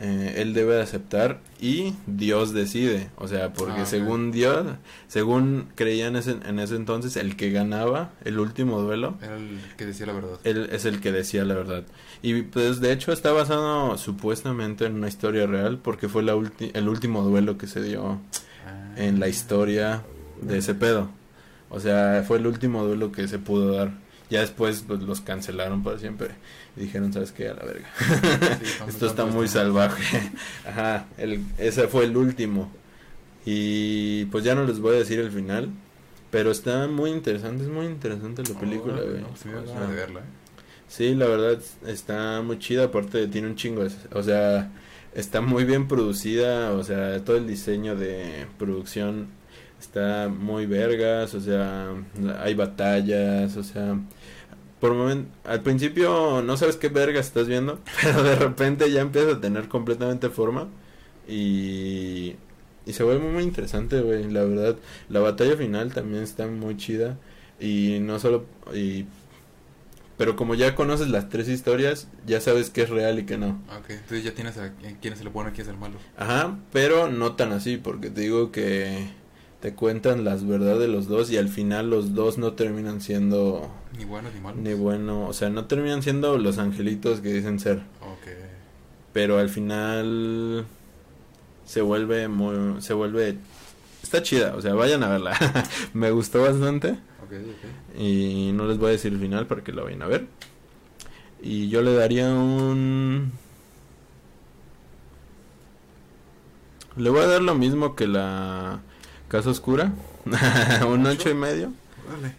[0.00, 3.10] eh, él debe de aceptar y Dios decide.
[3.16, 4.66] O sea, porque Ah, según Dios,
[5.06, 9.86] según creían ese- en ese entonces, el que ganaba el último duelo, Era el que
[9.86, 10.38] decía la verdad.
[10.44, 11.84] él es el que decía la verdad.
[12.22, 16.70] Y pues de hecho está basado supuestamente en una historia real porque fue la ulti-
[16.74, 18.18] el último duelo que se dio
[18.66, 18.94] Ah.
[18.96, 20.02] en la historia
[20.42, 21.08] de ese pedo.
[21.70, 23.92] O sea, fue el último duelo que se pudo dar.
[24.30, 26.30] Ya después pues, los cancelaron para siempre.
[26.76, 27.48] Y dijeron, ¿sabes qué?
[27.48, 27.86] A la verga.
[28.60, 30.30] Sí, Esto está muy salvaje.
[30.66, 32.70] Ajá, el, ese fue el último.
[33.44, 35.70] Y pues ya no les voy a decir el final.
[36.30, 39.20] Pero está muy interesante, es muy interesante la película, Oh, güey.
[39.22, 40.24] no, sí me dan O ganas sea, de verla, ¿eh?
[40.88, 44.70] Sí, la verdad está muy chida, aparte tiene un chingo, o sea,
[45.14, 49.28] está muy bien producida, o sea, todo el diseño de producción
[49.80, 51.90] está muy vergas, o sea,
[52.40, 53.96] hay batallas, o sea,
[54.84, 59.30] por momento, al principio no sabes qué vergas estás viendo, pero de repente ya empieza
[59.30, 60.68] a tener completamente forma
[61.26, 62.34] y,
[62.84, 64.76] y se vuelve muy interesante, güey, la verdad,
[65.08, 67.16] la batalla final también está muy chida
[67.58, 69.06] y no solo, y
[70.18, 73.62] pero como ya conoces las tres historias, ya sabes qué es real y qué no.
[73.78, 75.94] Ok, entonces ya tienes a quién es el bueno y quién es el malo.
[76.18, 79.08] Ajá, pero no tan así, porque te digo que
[79.64, 83.70] te cuentan las verdades de los dos y al final los dos no terminan siendo
[83.96, 84.60] Ni buenos ni malos.
[84.60, 88.28] ni bueno, o sea, no terminan siendo los angelitos que dicen ser, Ok.
[89.14, 90.66] pero al final
[91.64, 93.38] se vuelve muy, se vuelve,
[94.02, 95.34] está chida, o sea, vayan a verla,
[95.94, 96.90] me gustó bastante.
[97.24, 97.98] Ok, ok.
[97.98, 100.26] Y no les voy a decir el final para que lo vayan a ver.
[101.40, 103.32] Y yo le daría un...
[106.96, 108.80] Le voy a dar lo mismo que la
[109.34, 109.92] Casa Oscura.
[110.88, 111.72] un ocho y medio.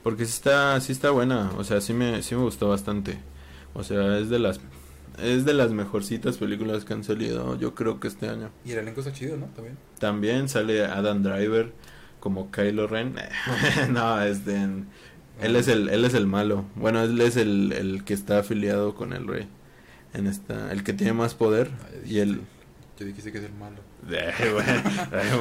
[0.01, 1.51] Porque sí está, sí está buena.
[1.57, 3.17] O sea, sí me, sí me gustó bastante.
[3.73, 4.61] O sea, es de las...
[5.21, 8.49] Es de las mejorcitas películas que han salido, yo creo que este año.
[8.63, 9.47] Y el elenco está chido, ¿no?
[9.47, 9.77] También.
[9.99, 11.73] También sale Adam Driver
[12.21, 13.15] como Kylo Ren.
[13.91, 14.65] no, este,
[15.41, 16.63] él es el, él es el malo.
[16.75, 19.49] Bueno, él es el, el que está afiliado con el rey.
[20.13, 21.71] En esta, el que tiene más poder
[22.05, 22.39] y el
[23.03, 23.03] dijiste.
[23.03, 23.81] Yo dije que es el malo.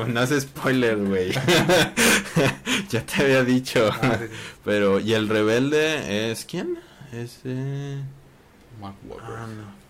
[0.09, 1.33] No hace spoiler, güey.
[2.91, 3.91] ya te había dicho.
[3.93, 4.35] Ah, sí, sí.
[4.65, 6.79] Pero y el rebelde es quién?
[7.13, 8.01] Es eh...
[8.81, 9.31] Mark Wahlberg.
[9.37, 9.85] ah, no.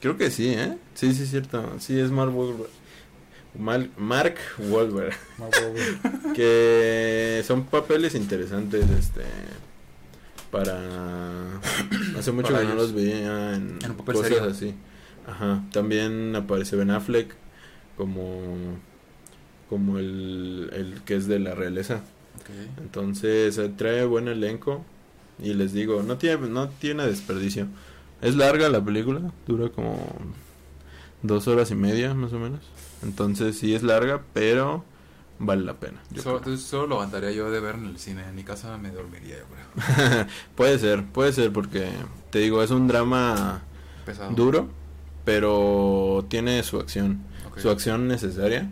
[0.00, 0.78] Creo que sí, ¿eh?
[0.94, 1.74] Sí, sí, es cierto.
[1.80, 2.70] Sí, es Mark Wahlberg.
[3.58, 5.14] Mal- Mark Wahlberg.
[5.38, 6.32] Mark Wahlberg.
[6.34, 9.22] que son papeles interesantes este
[10.50, 10.78] para
[12.18, 12.82] hace mucho Para que no ellos.
[12.84, 14.44] los veía en, En cosas serio.
[14.44, 14.74] así
[15.26, 17.34] ajá también aparece Ben Affleck
[17.98, 18.40] como
[19.68, 22.00] como el, el que es de la realeza
[22.78, 24.82] entonces eh, trae buen elenco
[25.38, 27.66] y les digo no tiene no tiene desperdicio
[28.22, 29.98] es larga la película dura como
[31.22, 32.60] dos horas y media más o menos
[33.02, 34.84] entonces sí es larga pero
[35.38, 36.56] vale la pena yo Solo, creo.
[36.56, 38.24] solo lo aguantaría yo de ver en el cine.
[38.28, 40.26] En mi casa me dormiría, yo creo.
[40.56, 41.88] puede ser, puede ser porque
[42.30, 43.62] te digo, es un drama
[44.04, 44.32] Pesado.
[44.32, 44.68] duro,
[45.24, 47.20] pero tiene su acción,
[47.60, 48.68] Su acción necesaria.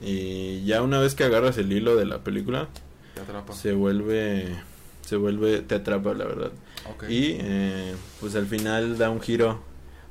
[0.00, 2.68] Y ya una vez que agarras el hilo de la película,
[3.14, 3.52] Te atrapa.
[3.52, 4.46] se vuelve,
[5.04, 6.50] se vuelve, te atrapa la verdad.
[7.08, 9.60] Y eh, pues al final da un giro.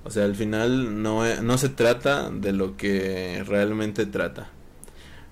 [0.03, 4.49] O sea, al final no, e- no se trata de lo que realmente trata.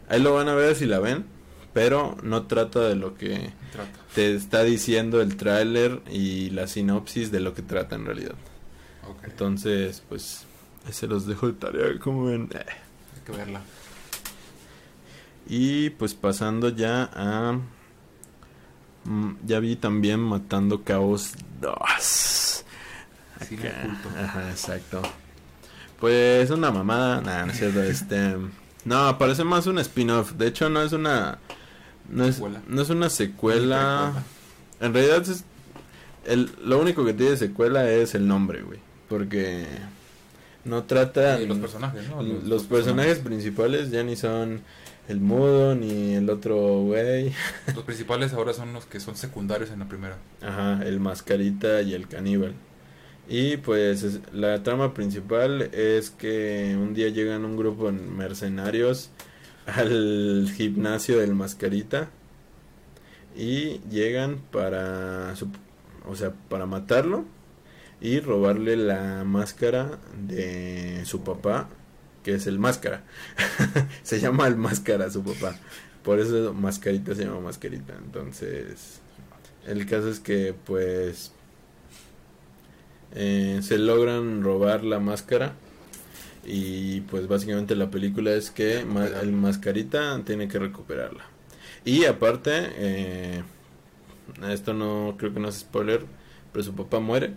[0.10, 1.26] Ahí lo van a ver si la ven,
[1.74, 4.00] pero no trata de lo que Trata.
[4.14, 8.36] te está diciendo el tráiler y la sinopsis de lo que trata en realidad.
[9.24, 10.46] Entonces, pues,
[10.92, 12.50] se los dejo de tarea, como ven.
[12.54, 12.60] Eh.
[13.16, 13.62] Hay que verla.
[15.48, 17.60] Y pues pasando ya a...
[19.04, 22.66] mm, ya vi también Matando Cabos 2.
[23.48, 23.80] Cine Acá.
[23.84, 24.10] oculto.
[24.20, 25.02] Ajá, exacto.
[26.00, 28.38] Pues una mamada, nada, no es cierto, este...
[28.86, 30.34] No, parece más un spin-off.
[30.34, 31.40] De hecho, no es una...
[32.08, 32.62] No es, Secuela.
[32.68, 34.14] no es una secuela.
[34.80, 35.44] En realidad, es,
[36.26, 38.80] el, lo único que tiene secuela es el nombre, güey.
[39.10, 39.66] Porque
[40.66, 41.40] no trata...
[41.42, 42.22] Y los personajes, ¿no?
[42.22, 44.62] los, personajes principales ya ni son
[45.08, 47.32] el mudo ni el otro güey.
[47.76, 50.18] Los principales ahora son los que son secundarios en la primera.
[50.42, 52.54] Ajá, el mascarita y el caníbal.
[53.28, 59.10] Y pues es- la trama principal es que un día llegan un grupo de mercenarios
[59.66, 62.10] al gimnasio del Mascarita
[63.36, 65.50] y llegan para su-
[66.08, 67.26] o sea, para matarlo
[68.06, 69.98] y robarle la máscara
[70.28, 71.70] de su papá,
[72.24, 73.04] que es el máscara.
[74.04, 75.56] se llama el máscara su papá.
[76.04, 77.96] Por eso mascarita se llama mascarita.
[77.98, 79.02] Entonces,
[79.66, 81.32] el caso es que pues
[83.14, 85.54] eh, se logran robar la máscara
[86.46, 91.26] y pues básicamente la película es que ma- el mascarita tiene que recuperarla.
[91.86, 93.44] Y aparte, eh,
[94.50, 96.06] esto no creo que no es spoiler,
[96.52, 97.34] pero su papá muere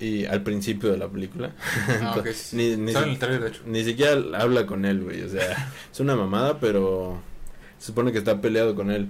[0.00, 1.52] y al principio de la película.
[2.02, 2.56] Ah, ok, sí, sí.
[2.56, 3.62] ni, ni, Sale en si- el trailer, de hecho.
[3.66, 5.22] ni siquiera habla con él, güey.
[5.22, 7.20] O sea, es una mamada, pero
[7.78, 9.08] se supone que está peleado con él.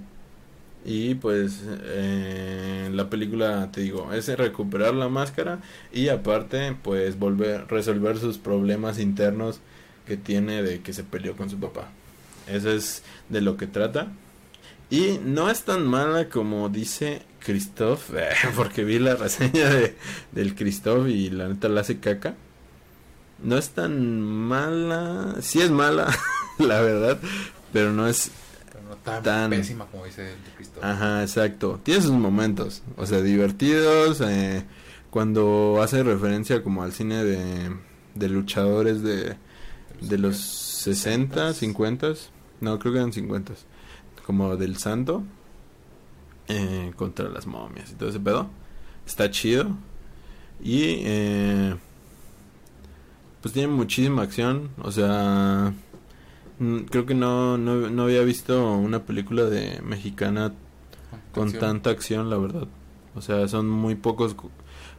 [0.85, 5.59] Y pues eh, la película, te digo, es recuperar la máscara
[5.93, 9.61] y aparte, pues volver, resolver sus problemas internos
[10.07, 11.89] que tiene de que se peleó con su papá.
[12.47, 14.09] Eso es de lo que trata.
[14.91, 18.11] Y no es tan mala como dice Christoph,
[18.57, 19.97] porque vi la reseña de,
[20.33, 22.35] del Christoph y la neta la hace caca.
[23.43, 26.09] No es tan mala, sí es mala,
[26.59, 27.19] la verdad,
[27.73, 28.31] pero no es
[28.73, 30.81] Pero no tan, Tan- pésima como dice el de Cristo.
[30.83, 31.79] Ajá, exacto.
[31.85, 34.21] Tiene sus momentos, o sea, divertidos.
[34.23, 34.65] eh,
[35.11, 37.71] cuando hace referencia como al cine de,
[38.15, 39.37] de luchadores de,
[40.01, 42.13] de los 60, 50,
[42.61, 43.53] no, creo que eran 50,
[44.29, 45.23] como del santo,
[46.49, 48.51] eh, contra las momias y todo ese pedo.
[49.07, 49.71] Está chido.
[50.63, 51.75] Y eh,
[53.41, 55.73] pues tiene muchísima acción, o sea,
[56.59, 60.53] mm, creo que no, no, no había visto una película de mexicana
[61.33, 61.61] con Acción.
[61.61, 62.69] tanta acción, la verdad.
[63.15, 64.37] O sea, son muy pocos,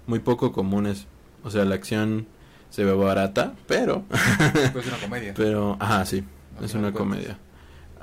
[0.07, 1.05] muy poco comunes.
[1.43, 2.25] O sea, la acción
[2.71, 4.05] se ve barata, pero,
[4.73, 5.33] Pues es una comedia.
[5.37, 6.23] pero, ajá, sí,
[6.63, 6.97] es una cuentas.
[6.97, 7.37] comedia.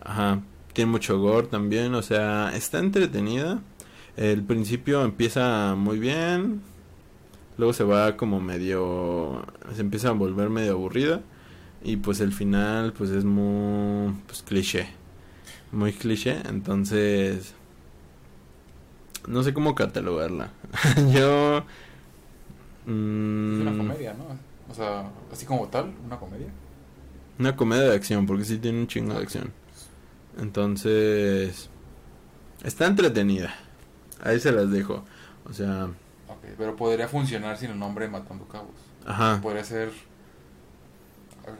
[0.04, 0.40] Ajá,
[0.76, 3.60] tiene mucho gore también, o sea, está entretenida.
[4.18, 6.60] El principio empieza muy bien,
[7.56, 9.42] luego se va como medio,
[9.74, 11.22] se empieza a volver medio aburrida
[11.82, 14.88] y pues el final pues es muy, pues cliché,
[15.72, 17.54] muy cliché, entonces
[19.26, 20.50] no sé cómo catalogarla.
[21.10, 21.64] Yo Es
[22.86, 24.26] una mm, comedia, ¿no?
[24.70, 26.48] O sea, así como tal, una comedia.
[27.38, 29.65] una comedia de acción, porque sí tiene un chingo de acción.
[30.38, 31.70] Entonces,
[32.64, 33.54] está entretenida.
[34.22, 35.04] Ahí se las dejo.
[35.48, 35.88] O sea,
[36.58, 38.74] pero podría funcionar sin el nombre Matando Cabos.
[39.04, 39.90] ajá, Podría ser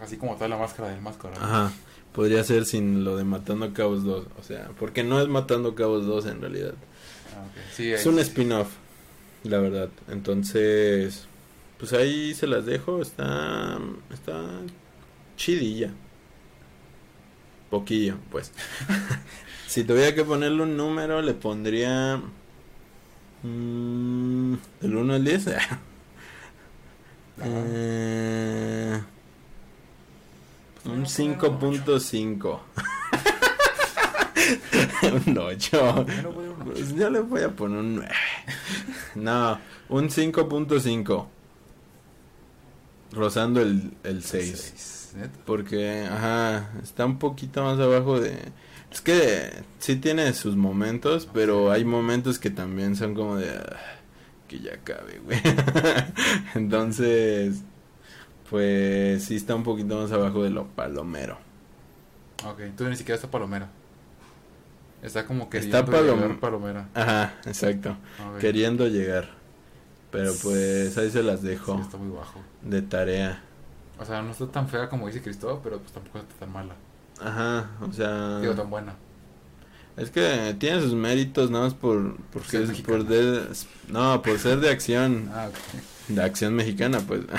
[0.02, 1.36] así como tal la máscara del máscara.
[1.36, 1.72] ajá.
[2.12, 4.26] Podría ser sin lo de Matando Cabos 2.
[4.38, 6.72] O sea, porque no es Matando Cabos 2 en realidad.
[7.36, 7.44] Ah.
[7.74, 8.20] Sí, Es un sí.
[8.22, 8.68] spin-off,
[9.44, 9.90] la verdad.
[10.08, 11.26] Entonces,
[11.78, 13.02] pues ahí se las dejo.
[13.02, 13.78] Está,
[14.12, 14.42] está
[15.36, 15.90] chidilla.
[17.70, 18.52] Poquillo, pues.
[19.66, 22.20] si tuviera que ponerle un número, le pondría.
[23.42, 25.46] mm, ¿Del 1 al 10?
[27.38, 28.98] Eh,
[30.86, 32.60] un 5.5.
[35.26, 36.06] un 8.
[36.06, 36.72] Yo no voy a un ocho.
[36.72, 38.14] Pues yo le voy a poner un 9.
[39.16, 39.58] No,
[39.90, 41.26] un 5.5.
[43.12, 44.95] Rozando el, el 6.
[45.44, 48.36] Porque, ajá, está un poquito más abajo de...
[48.90, 53.50] Es que sí tiene sus momentos, pero hay momentos que también son como de...
[53.50, 53.76] ah,
[54.48, 55.40] que ya cabe, güey.
[56.54, 57.62] Entonces,
[58.50, 61.38] pues sí está un poquito más abajo de lo palomero.
[62.44, 63.68] Ok, entonces ni siquiera está Palomera.
[65.02, 66.88] Está como que Está Palom- Palomera.
[66.94, 67.96] Ajá, exacto.
[68.40, 69.30] Queriendo llegar.
[70.10, 72.40] Pero pues ahí se las dejo Sí, está muy bajo.
[72.62, 73.42] de tarea.
[73.98, 76.74] O sea, no está tan fea como dice Cristóbal, pero pues tampoco está tan mala.
[77.20, 78.40] Ajá, o sea...
[78.40, 78.94] Digo, tan buena.
[79.96, 83.46] Es que tiene sus méritos nada más por porque es por de,
[83.88, 86.08] no, por ser de acción, Ah, ok.
[86.14, 87.20] de acción mexicana, pues.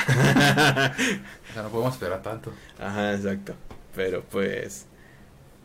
[1.49, 2.51] O sea, no podemos esperar tanto.
[2.79, 3.53] Ajá, exacto.
[3.95, 4.85] Pero pues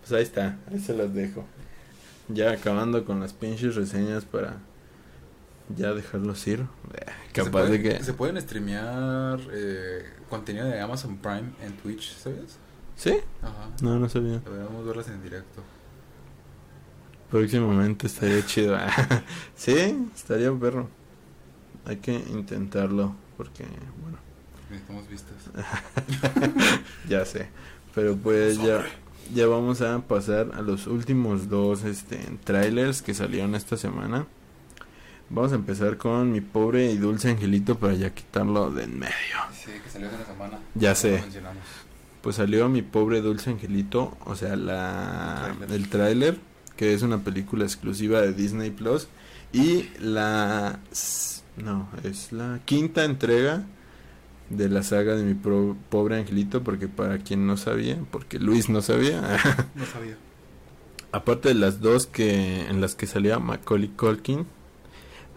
[0.01, 1.44] pues ahí está, ahí se las dejo.
[2.28, 4.56] Ya acabando con las pinches reseñas para
[5.77, 6.61] ya dejarlos ir.
[6.94, 12.15] Eh, Capaz de pueden- que Se pueden streamear eh, contenido de Amazon Prime en Twitch,
[12.16, 12.57] ¿sabes?
[12.97, 13.15] ¿Sí?
[13.43, 13.69] Ajá.
[13.81, 14.39] No, no sabía.
[14.40, 15.62] Deberíamos verlas en directo.
[17.31, 18.77] Próximamente estaría chido.
[19.57, 20.89] sí, estaría perro.
[21.86, 23.65] Hay que intentarlo porque
[24.03, 24.19] bueno,
[24.70, 25.36] Necesitamos vistas.
[27.09, 27.49] Ya sé.
[27.94, 28.85] Pero pues ya,
[29.35, 34.27] ya vamos a pasar a los últimos dos este, trailers que salieron esta semana.
[35.34, 39.14] Vamos a empezar con mi pobre y dulce angelito para ya quitarlo de en medio.
[39.54, 40.59] Sí, que salió hace una semana.
[40.74, 41.22] Ya sé.
[42.20, 46.38] Pues salió mi pobre dulce angelito, o sea, la El tráiler.
[46.76, 49.09] que es una película exclusiva de Disney Plus
[49.52, 50.78] y la
[51.56, 53.64] no, es la quinta entrega
[54.50, 58.68] de la saga de mi pro- pobre angelito, porque para quien no sabía, porque Luis
[58.68, 59.20] no sabía,
[59.74, 60.16] No sabía.
[61.12, 64.46] aparte de las dos que en las que salía Macaulay Culkin,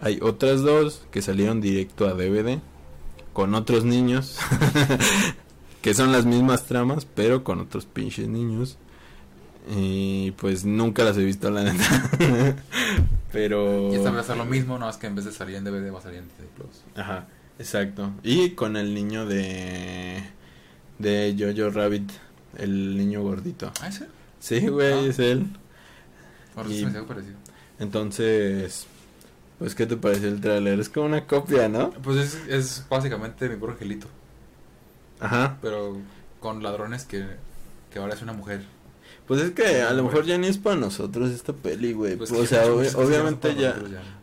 [0.00, 2.58] hay otras dos que salieron directo a DVD
[3.32, 4.38] con otros niños
[5.82, 8.76] que son las mismas tramas, pero con otros pinches niños.
[9.68, 12.10] Y pues nunca las he visto la neta.
[13.32, 15.56] pero Y esta va a ser lo mismo, nada más que en vez de salir
[15.56, 16.82] en DVD va a salir en Disney Plus.
[16.94, 17.26] Ajá,
[17.58, 18.12] exacto.
[18.22, 20.22] Y con el niño de
[20.98, 22.10] de Jojo Rabbit,
[22.58, 23.70] el niño gordito.
[23.82, 24.06] Ah, ¿ese?
[24.40, 25.08] Sí, güey, Ah.
[25.10, 25.46] es él.
[26.54, 27.34] Por Y- eso se me parecido.
[27.80, 28.86] Entonces,
[29.58, 30.78] pues, ¿qué te pareció el tráiler?
[30.80, 31.90] Es como una copia, ¿no?
[31.90, 34.06] Pues es, es básicamente mi pobre angelito,
[35.20, 35.56] Ajá.
[35.62, 35.96] pero
[36.40, 37.24] con ladrones que,
[37.92, 38.62] que ahora es una mujer.
[39.26, 42.16] Pues es que a lo mejor ya ni es para nosotros esta peli, güey.
[42.16, 43.76] Pues o sea, obviamente ya,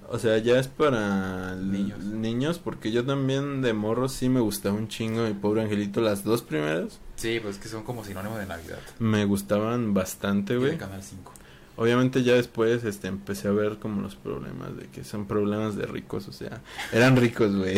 [0.09, 1.99] o sea, ya es para Niños.
[2.05, 2.59] niños.
[2.59, 5.99] porque yo también de morro sí me gustaba un chingo mi pobre angelito.
[5.99, 8.79] Las dos primeras Sí, pues que son como sinónimo de Navidad.
[8.99, 10.77] me gustaban bastante, güey.
[10.77, 11.31] Canal 5.
[11.75, 15.85] Obviamente ya después este empecé a ver como los problemas de que son problemas de
[15.87, 17.77] ricos, o sea, eran ricos, güey.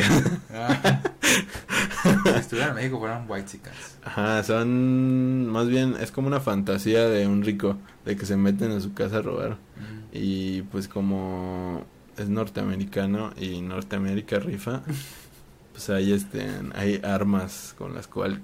[0.53, 1.01] Ah.
[2.23, 3.97] si estuvieran en México fueran white chicas.
[4.03, 8.71] Ajá, son más bien es como una fantasía de un rico de que se meten
[8.71, 9.57] a su casa a robar
[10.11, 11.85] y pues como
[12.17, 14.81] es norteamericano y Norteamérica rifa,
[15.71, 18.39] pues hay este hay armas con las cuales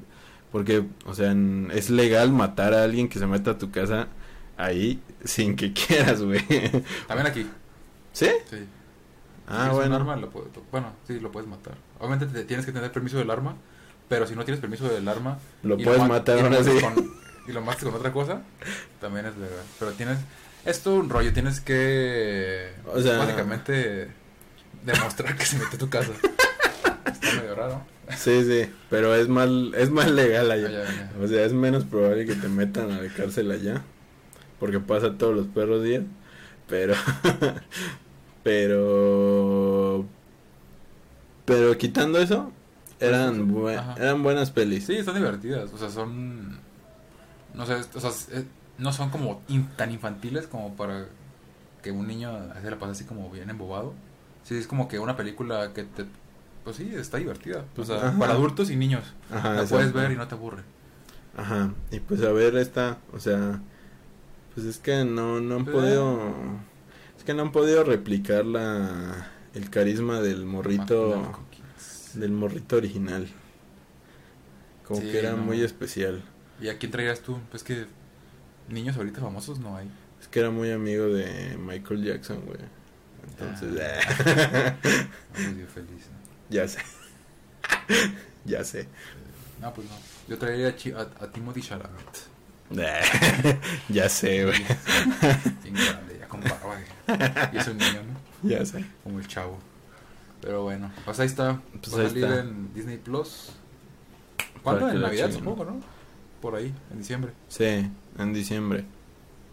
[0.52, 4.08] porque o sea, en- es legal matar a alguien que se meta a tu casa
[4.64, 6.46] ahí sin que quieras, güey.
[7.08, 7.48] También aquí,
[8.14, 8.28] ¿Sí?
[8.50, 8.58] sí.
[8.58, 8.68] Si
[9.48, 9.96] Ah, tienes bueno.
[9.96, 11.74] Un arma, lo puede- bueno, sí, lo puedes matar.
[12.00, 13.56] Obviamente te tienes que tener permiso del arma,
[14.08, 15.40] pero si no tienes permiso del arma...
[15.64, 16.70] Lo puedes ma- matar ahora sí.
[16.72, 17.12] matas con-
[17.48, 18.44] y lo matas con otra cosa,
[19.02, 19.64] también es legal.
[19.80, 20.20] Pero tienes...
[20.64, 22.72] Es todo un rollo, tienes que...
[22.86, 24.10] O sea- Básicamente
[24.84, 26.12] demostrar que se metió a tu casa.
[27.06, 27.82] Está medio raro.
[28.18, 30.84] Sí, sí, pero es más es más legal allá.
[30.86, 31.12] Ah.
[31.24, 33.82] O sea, es menos probable que te metan a la cárcel allá.
[34.62, 36.04] Porque pasa todos los perros días.
[36.70, 36.94] Pero.
[38.44, 40.06] pero.
[41.46, 42.52] Pero quitando eso,
[43.00, 43.54] eran,
[43.98, 44.86] eran buenas pelis.
[44.86, 45.74] Sí, están divertidas.
[45.74, 46.60] O sea, son.
[47.54, 48.46] No sé, o sea, eh,
[48.78, 51.08] no son como in- tan infantiles como para
[51.84, 52.32] que un niño
[52.62, 53.94] se la pase así como bien embobado.
[54.44, 56.06] Sí, es como que una película que te.
[56.64, 57.66] Pues sí, está divertida.
[57.76, 58.20] O sea, Ajá.
[58.20, 59.04] para adultos y niños.
[59.32, 60.62] Ajá, la puedes ver y no te aburre.
[61.36, 61.74] Ajá.
[61.92, 63.62] Y pues a ver esta, o sea,
[64.54, 66.34] pues es que no, no han Pues, podido.
[67.18, 71.32] Es que no han podido replicar la el carisma del morrito.
[72.14, 73.28] Del morrito original.
[74.86, 75.38] Como Sí, que era no.
[75.38, 76.24] muy especial.
[76.62, 77.40] ¿Y a quién traías tú?
[77.50, 77.86] Pues que
[78.70, 79.90] niños ahorita famosos no hay.
[80.20, 82.60] Es que era muy amigo de Michael Jackson, güey.
[83.30, 84.76] Entonces, Ah.
[85.74, 86.08] Feliz.
[86.10, 86.18] ¿no?
[86.50, 86.80] ya sé.
[88.46, 88.88] ya sé.
[89.62, 89.96] No, pues no.
[90.28, 92.31] Yo traería a, a Timothy Chalamet.
[93.90, 94.58] ya sé, güey.
[95.64, 96.76] Bien grande, ya con barba.
[97.08, 97.20] güey.
[97.54, 98.02] Y es un niño,
[98.44, 98.50] ¿no?
[98.50, 98.86] Ya sé.
[99.04, 99.60] Como el chavo.
[100.42, 101.62] Pero bueno, pues ahí está.
[101.82, 102.40] Pues Va a salir está.
[102.40, 103.50] en Disney Plus.
[104.64, 104.90] ¿Cuándo?
[104.90, 105.80] En Navidad, supongo, ¿no?
[106.42, 107.32] Por ahí, en diciembre.
[107.48, 107.88] Sí,
[108.18, 108.86] en diciembre.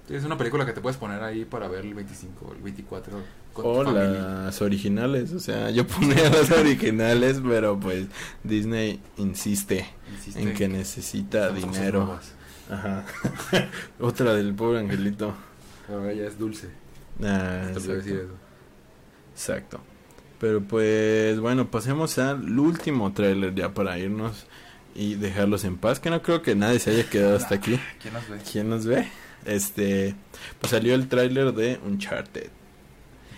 [0.08, 3.18] Es una película que te puedes poner ahí para ver el 25 o el 24
[3.52, 8.06] con O tu las originales, o sea, yo ponía las originales, pero pues
[8.42, 12.06] Disney insiste Insiste en que necesita dinero.
[12.06, 12.32] nuevas.
[12.70, 13.04] Ajá.
[14.00, 15.34] Otra del pobre angelito.
[15.86, 16.68] Pero ella es dulce.
[17.22, 17.92] Ah, exacto.
[17.94, 18.34] decir eso.
[19.32, 19.80] Exacto.
[20.40, 24.46] Pero pues bueno, pasemos al último tráiler ya para irnos
[24.94, 27.78] y dejarlos en paz, que no creo que nadie se haya quedado hasta aquí.
[28.02, 28.38] ¿Quién nos ve?
[28.52, 29.08] ¿Quién nos ve?
[29.44, 30.14] Este,
[30.60, 32.50] pues salió el tráiler de Uncharted.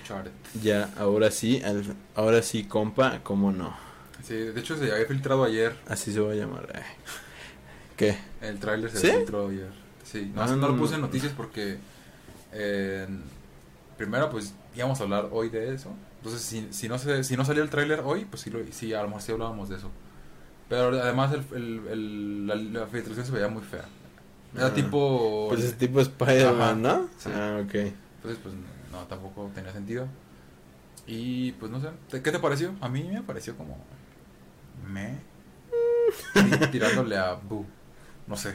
[0.03, 0.33] Uncharted.
[0.63, 3.75] Ya, ahora sí, al- ahora sí, compa, cómo no.
[4.25, 5.75] Sí, de hecho se había filtrado ayer.
[5.89, 6.69] Así se va a llamar.
[6.75, 6.83] Ay.
[7.97, 8.17] ¿Qué?
[8.41, 9.11] El tráiler se ¿Sí?
[9.17, 9.71] filtró ayer.
[10.05, 11.79] Sí, no, Ah, no lo puse en noticias porque
[12.53, 13.07] eh,
[13.97, 15.91] primero pues íbamos a hablar hoy de eso.
[16.19, 18.93] Entonces si, si no se, si no salió el tráiler hoy, pues sí, lo, sí,
[18.95, 19.91] a lo mejor sí hablábamos de eso.
[20.69, 23.85] Pero además el, el, el- la, la filtración se veía muy fea.
[24.55, 24.75] Era Ah.
[24.75, 25.47] tipo...
[25.49, 27.09] Pues es tipo Spider-Man, ¿no?
[27.19, 27.31] sí.
[27.33, 27.75] Ah, ok.
[27.75, 28.55] Entonces pues
[28.93, 30.07] no, tampoco tenía sentido.
[31.07, 32.75] Y pues no sé, ¿te- ¿qué te pareció?
[32.81, 33.79] A mí me pareció como...
[34.89, 35.19] Me...
[36.73, 37.65] Tirándole a Boo.
[38.31, 38.55] No sé.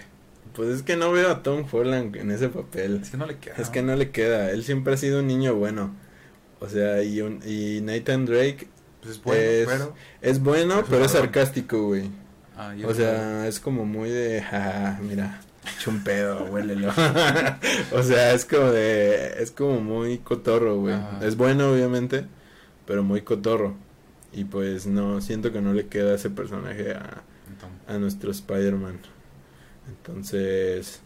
[0.56, 3.02] Pues es que no veo a Tom Holland en ese papel.
[3.02, 3.56] Es que no le queda.
[3.58, 5.94] Es que no le queda, él siempre ha sido un niño bueno.
[6.62, 8.70] O sea, y, un, y Nathan Drake
[9.02, 9.96] Pues es bueno, es, pero...
[10.22, 12.10] es bueno, Es pero es sarcástico, güey.
[12.56, 15.42] Ah, O sea, es como muy de, jaja, mira,
[15.78, 16.88] echa un pedo, huélelo.
[17.92, 20.96] o sea, es como de, es como muy cotorro, güey.
[21.22, 22.26] Es bueno, obviamente,
[22.88, 23.76] pero muy cotorro.
[24.32, 27.24] Y pues no, siento que no le queda ese personaje a,
[27.90, 29.00] a nuestro Spider-Man.
[29.88, 31.02] Entonces,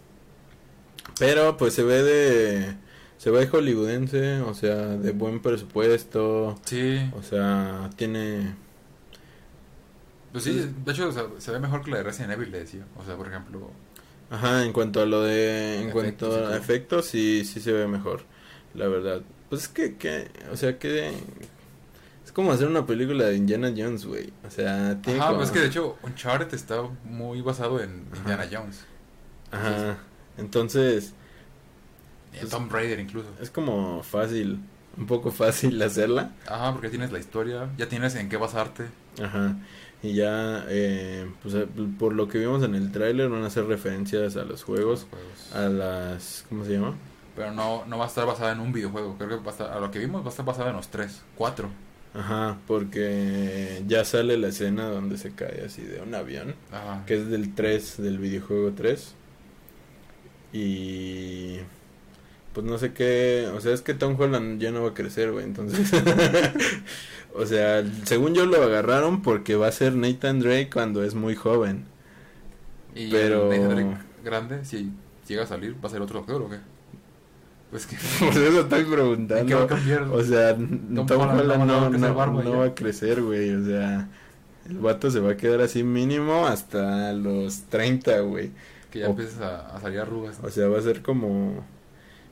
[1.17, 2.75] pero pues se ve de,
[3.17, 8.55] se ve hollywoodense, o sea, de buen presupuesto, sí, o sea, tiene,
[10.31, 12.59] pues sí, de hecho o sea, se ve mejor que la de Resident Evil, le
[12.59, 12.85] decía.
[12.97, 13.71] O sea, por ejemplo,
[14.29, 17.87] Ajá, en cuanto a lo de, en Efectos cuanto a efectos, sí, sí se ve
[17.87, 18.21] mejor,
[18.75, 19.21] la verdad.
[19.49, 21.11] Pues es que, que, o sea, que
[22.29, 24.31] es como hacer una película de Indiana Jones, güey.
[24.45, 28.05] O sea, tiene Ajá, como- pues es que de hecho Uncharted está muy basado en
[28.11, 28.17] Ajá.
[28.21, 28.85] Indiana Jones.
[29.51, 29.97] Ajá,
[30.37, 31.13] entonces
[32.33, 33.27] En Pues- Tomb Raider incluso.
[33.41, 34.59] es como fácil,
[34.95, 36.33] un poco fácil hacerla.
[36.47, 38.85] Ajá, porque tienes la historia, ya tienes en qué basarte.
[39.19, 39.55] Ajá,
[40.03, 43.65] y ya, eh, pues eh, por lo que vimos en el tráiler van a hacer
[43.65, 46.93] referencias a los juegos, los a las, ¿cómo se llama?
[47.35, 49.15] Pero no, no va a estar basada en un videojuego.
[49.17, 50.89] Creo que va a estar, a lo que vimos va a estar basada en los
[50.89, 51.69] tres, cuatro.
[52.13, 56.55] Ajá, porque ya sale la escena donde se cae así de un avión.
[56.71, 57.03] Ajá.
[57.05, 59.15] que es del 3, del videojuego 3.
[60.51, 61.57] Y
[62.53, 65.31] pues no sé qué, o sea, es que Tom Holland ya no va a crecer,
[65.31, 65.91] güey, entonces
[67.35, 71.35] o sea, según yo lo agarraron porque va a ser Nathan Drake cuando es muy
[71.35, 71.85] joven.
[72.95, 74.91] Y pero- Nathan Drake grande, si
[75.27, 76.57] llega a salir, va a ser otro actor o qué?
[77.71, 77.95] Pues que.
[78.19, 79.67] Por eso estoy ¿en qué va a preguntando.
[79.67, 80.01] cambiar?
[80.03, 82.57] O sea, Tom, Holland Holland no va a no, crecer no- barba no ya.
[82.57, 84.07] va a crecer, güey, o sea,
[84.67, 88.51] el vato se va a quedar así mínimo hasta los 30, güey.
[88.91, 90.39] que ya o- empiezas a, a salir arrugas.
[90.43, 91.63] O sea, va a ser como...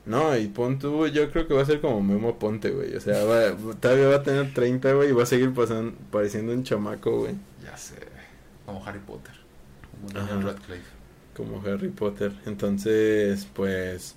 [0.07, 2.95] No, y pon tú, yo creo que va a ser como Memo Ponte, güey.
[2.95, 6.53] O sea, va, todavía va a tener 30, güey, y va a seguir pasando, pareciendo
[6.53, 7.35] un chamaco, güey.
[7.63, 7.95] Ya sé.
[8.65, 9.33] Como Harry Potter.
[9.91, 10.09] Como.
[10.13, 10.89] Daniel Radcliffe.
[11.35, 12.31] Como Harry Potter.
[12.45, 14.15] Entonces, pues...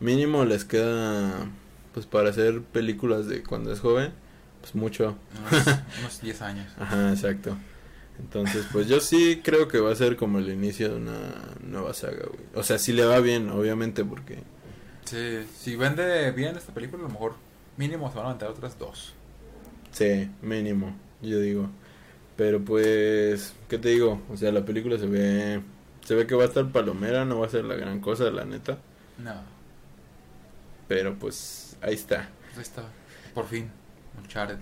[0.00, 1.46] Mínimo les queda...
[1.92, 4.12] Pues para hacer películas de cuando es joven.
[4.60, 5.16] Pues mucho.
[5.50, 5.66] Unos,
[6.00, 6.72] unos 10 años.
[6.78, 7.56] Ajá, exacto.
[8.20, 11.18] Entonces, pues yo sí creo que va a ser como el inicio de una
[11.66, 12.40] nueva saga, güey.
[12.54, 14.38] O sea, si le va bien, obviamente, porque...
[15.04, 17.34] Sí, si vende bien esta película, a lo mejor
[17.76, 19.14] mínimo se van a aventar otras dos.
[19.92, 21.70] Sí, mínimo, yo digo.
[22.36, 24.20] Pero pues, ¿qué te digo?
[24.30, 25.62] O sea, la película se ve
[26.08, 28.46] se ve que va a estar palomera, no va a ser la gran cosa, la
[28.46, 28.78] neta,
[29.18, 29.34] No,
[30.88, 32.28] pero pues ahí está.
[32.46, 32.82] pues ahí está.
[33.34, 33.70] Por fin,
[34.20, 34.58] Uncharted.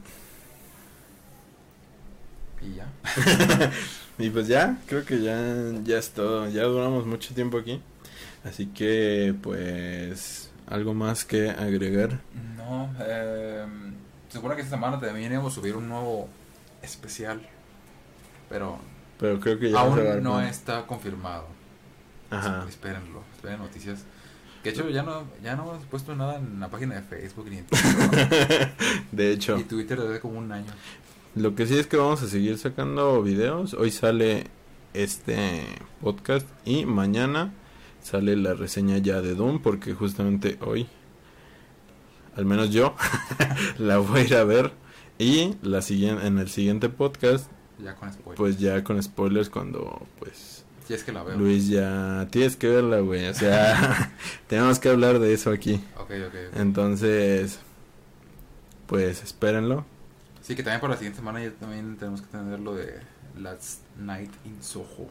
[2.60, 2.86] Y ya.
[4.18, 5.38] Y pues ya, creo que ya
[5.84, 6.48] ya es todo.
[6.48, 7.82] Ya duramos mucho tiempo aquí.
[8.44, 12.20] Así que pues algo más que agregar.
[12.56, 13.66] No, eh,
[14.28, 16.28] se supone que esta semana también íbamos a subir un nuevo
[16.82, 17.42] especial.
[18.48, 18.78] Pero
[19.18, 21.46] Pero creo que ya aún no está confirmado.
[22.30, 22.64] Ajá.
[22.68, 24.04] Espérenlo, esperen noticias.
[24.66, 27.46] Que de hecho ya no, ya no hemos puesto nada en la página de Facebook
[27.48, 28.72] ni en Twitter.
[29.12, 30.72] De hecho, y Twitter desde como un año.
[31.36, 33.74] Lo que sí es que vamos a seguir sacando videos.
[33.74, 34.48] Hoy sale
[34.92, 35.62] este
[36.00, 37.52] podcast y mañana
[38.02, 40.88] sale la reseña ya de Doom porque justamente hoy,
[42.34, 42.96] al menos yo,
[43.78, 44.72] la voy a ir a ver
[45.16, 48.36] y la siguiente en el siguiente podcast Ya con spoilers.
[48.36, 50.55] pues ya con spoilers cuando pues
[50.86, 51.36] si es que la veo.
[51.36, 54.14] Luis ya tienes que verla, güey, o sea,
[54.46, 55.80] tenemos que hablar de eso aquí.
[55.98, 56.56] Ok, ok.
[56.56, 57.60] Entonces
[58.86, 59.84] pues espérenlo.
[60.42, 63.00] Sí, que también para la siguiente semana ya también tenemos que tener lo de
[63.36, 65.08] Last Night in Soho.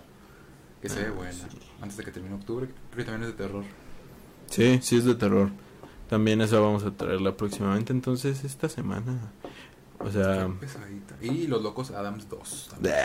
[0.81, 1.33] Que se ve Ah, buena.
[1.33, 1.39] sí.
[1.81, 2.67] Antes de que termine octubre.
[2.91, 3.63] Creo que también es de terror.
[4.49, 5.49] Sí, sí es de terror.
[6.09, 9.31] También esa vamos a traerla próximamente, entonces esta semana.
[9.99, 11.15] O sea, Qué pesadita.
[11.21, 12.67] Y Los Locos Adams 2.
[12.71, 12.95] también.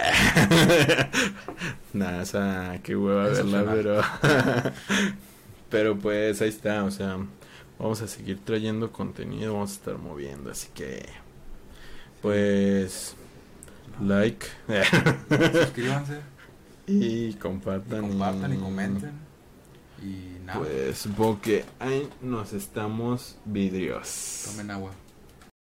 [1.92, 4.02] nada, esa qué hueva Eso verla, pero
[5.70, 7.18] pero pues ahí está, o sea,
[7.78, 11.06] vamos a seguir trayendo contenido, vamos a estar moviendo, así que
[12.20, 13.14] pues
[14.02, 14.46] like
[15.52, 16.20] Suscríbanse.
[16.86, 19.12] y Y compartan compartan y comenten.
[20.02, 20.58] Y nada.
[20.60, 24.44] Pues supongo que ahí nos estamos vidrios.
[24.46, 24.90] Tomen agua.